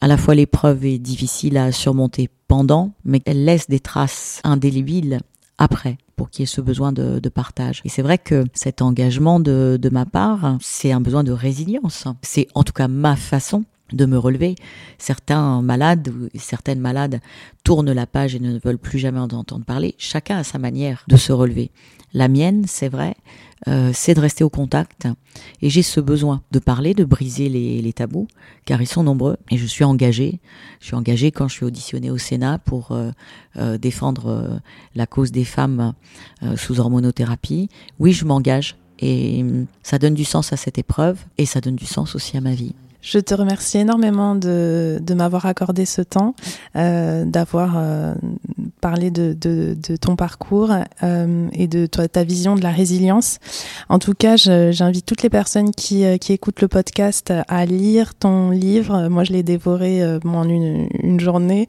à 0.00 0.08
la 0.08 0.16
fois 0.16 0.34
l'épreuve 0.34 0.84
est 0.84 0.98
difficile 0.98 1.56
à 1.56 1.70
surmonter 1.70 2.28
pendant, 2.48 2.90
mais 3.04 3.22
elle 3.24 3.44
laisse 3.44 3.68
des 3.68 3.78
traces 3.78 4.40
indélébiles 4.42 5.20
après 5.58 5.98
pour 6.16 6.30
qu'il 6.30 6.42
y 6.42 6.44
ait 6.44 6.46
ce 6.46 6.60
besoin 6.60 6.92
de, 6.92 7.18
de 7.18 7.28
partage. 7.28 7.80
Et 7.84 7.88
c'est 7.88 8.02
vrai 8.02 8.18
que 8.18 8.44
cet 8.52 8.82
engagement 8.82 9.38
de, 9.38 9.78
de 9.80 9.88
ma 9.88 10.04
part, 10.04 10.58
c'est 10.60 10.90
un 10.90 11.00
besoin 11.00 11.22
de 11.22 11.32
résilience. 11.32 12.04
C'est 12.22 12.48
en 12.54 12.64
tout 12.64 12.72
cas 12.72 12.88
ma 12.88 13.14
façon 13.14 13.64
de 13.92 14.06
me 14.06 14.18
relever. 14.18 14.54
Certains 14.98 15.62
malades 15.62 16.08
ou 16.08 16.28
certaines 16.38 16.80
malades 16.80 17.20
tournent 17.64 17.92
la 17.92 18.06
page 18.06 18.34
et 18.34 18.40
ne 18.40 18.58
veulent 18.58 18.78
plus 18.78 18.98
jamais 18.98 19.20
en 19.20 19.24
entendre 19.24 19.64
parler. 19.64 19.94
Chacun 19.98 20.38
a 20.38 20.44
sa 20.44 20.58
manière 20.58 21.04
de 21.08 21.16
se 21.16 21.32
relever. 21.32 21.70
La 22.14 22.28
mienne, 22.28 22.64
c'est 22.66 22.88
vrai, 22.88 23.16
euh, 23.66 23.90
c'est 23.92 24.14
de 24.14 24.20
rester 24.20 24.42
au 24.42 24.48
contact. 24.48 25.06
Et 25.60 25.68
j'ai 25.68 25.82
ce 25.82 26.00
besoin 26.00 26.42
de 26.52 26.58
parler, 26.58 26.94
de 26.94 27.04
briser 27.04 27.50
les, 27.50 27.82
les, 27.82 27.92
tabous, 27.92 28.28
car 28.64 28.80
ils 28.80 28.86
sont 28.86 29.02
nombreux. 29.02 29.36
Et 29.50 29.58
je 29.58 29.66
suis 29.66 29.84
engagée. 29.84 30.40
Je 30.80 30.86
suis 30.86 30.96
engagée 30.96 31.32
quand 31.32 31.48
je 31.48 31.54
suis 31.54 31.66
auditionnée 31.66 32.10
au 32.10 32.16
Sénat 32.16 32.58
pour 32.58 32.92
euh, 32.92 33.10
euh, 33.58 33.76
défendre 33.76 34.26
euh, 34.28 34.58
la 34.94 35.06
cause 35.06 35.32
des 35.32 35.44
femmes 35.44 35.92
euh, 36.42 36.56
sous 36.56 36.80
hormonothérapie. 36.80 37.68
Oui, 37.98 38.12
je 38.12 38.24
m'engage. 38.24 38.76
Et 39.00 39.42
hum, 39.42 39.66
ça 39.82 39.98
donne 39.98 40.14
du 40.14 40.24
sens 40.24 40.52
à 40.52 40.56
cette 40.56 40.78
épreuve 40.78 41.18
et 41.38 41.46
ça 41.46 41.60
donne 41.60 41.76
du 41.76 41.86
sens 41.86 42.14
aussi 42.14 42.36
à 42.36 42.40
ma 42.40 42.54
vie. 42.54 42.74
Je 43.00 43.18
te 43.18 43.34
remercie 43.34 43.78
énormément 43.78 44.34
de, 44.34 45.00
m'avoir 45.14 45.46
accordé 45.46 45.84
ce 45.84 46.02
temps, 46.02 46.34
euh, 46.76 47.24
d'avoir 47.24 47.74
euh, 47.76 48.14
parler 48.78 49.10
de, 49.10 49.36
de, 49.38 49.76
de 49.88 49.96
ton 49.96 50.16
parcours 50.16 50.72
euh, 51.02 51.48
et 51.52 51.66
de 51.66 51.86
ta 51.86 52.24
vision 52.24 52.54
de 52.54 52.62
la 52.62 52.70
résilience. 52.70 53.38
En 53.88 53.98
tout 53.98 54.14
cas, 54.14 54.36
j'invite 54.36 55.06
toutes 55.06 55.22
les 55.22 55.30
personnes 55.30 55.72
qui, 55.72 56.04
euh, 56.04 56.16
qui 56.16 56.32
écoutent 56.32 56.60
le 56.60 56.68
podcast 56.68 57.32
à 57.48 57.66
lire 57.66 58.14
ton 58.14 58.50
livre. 58.50 59.08
Moi, 59.08 59.24
je 59.24 59.32
l'ai 59.32 59.42
dévoré 59.42 60.02
euh, 60.02 60.18
en 60.24 60.48
une, 60.48 60.88
une 61.02 61.20
journée. 61.20 61.66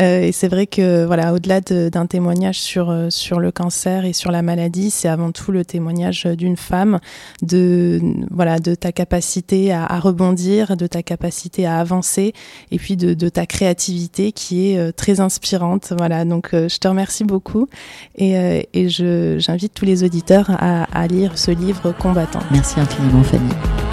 Euh, 0.00 0.22
et 0.22 0.32
c'est 0.32 0.48
vrai 0.48 0.66
que, 0.66 1.04
voilà, 1.04 1.32
au-delà 1.32 1.60
d'un 1.60 2.06
témoignage 2.06 2.60
sur, 2.60 2.94
sur 3.10 3.40
le 3.40 3.50
cancer 3.50 4.04
et 4.04 4.12
sur 4.12 4.30
la 4.30 4.42
maladie, 4.42 4.90
c'est 4.90 5.08
avant 5.08 5.32
tout 5.32 5.52
le 5.52 5.64
témoignage 5.64 6.24
d'une 6.24 6.56
femme, 6.56 6.98
de, 7.42 8.00
voilà, 8.30 8.58
de 8.58 8.74
ta 8.74 8.92
capacité 8.92 9.72
à, 9.72 9.98
rebondir, 10.00 10.76
de 10.76 10.86
ta 10.86 11.02
capacité 11.02 11.66
à 11.66 11.78
avancer 11.78 12.32
et 12.70 12.78
puis 12.78 12.96
de, 12.96 13.14
de 13.14 13.28
ta 13.28 13.46
créativité 13.46 14.32
qui 14.32 14.70
est 14.70 14.92
très 14.92 15.20
inspirante. 15.20 15.92
Voilà, 15.96 16.24
donc 16.24 16.49
euh, 16.54 16.68
je 16.68 16.78
te 16.78 16.88
remercie 16.88 17.24
beaucoup 17.24 17.68
et, 18.16 18.36
euh, 18.36 19.38
j'invite 19.38 19.74
tous 19.74 19.84
les 19.84 20.04
auditeurs 20.04 20.50
à 20.50 21.06
lire 21.06 21.38
ce 21.38 21.50
livre 21.50 21.92
combattant. 21.92 22.40
Merci 22.50 22.80
infiniment 22.80 23.22
Fanny. 23.22 23.89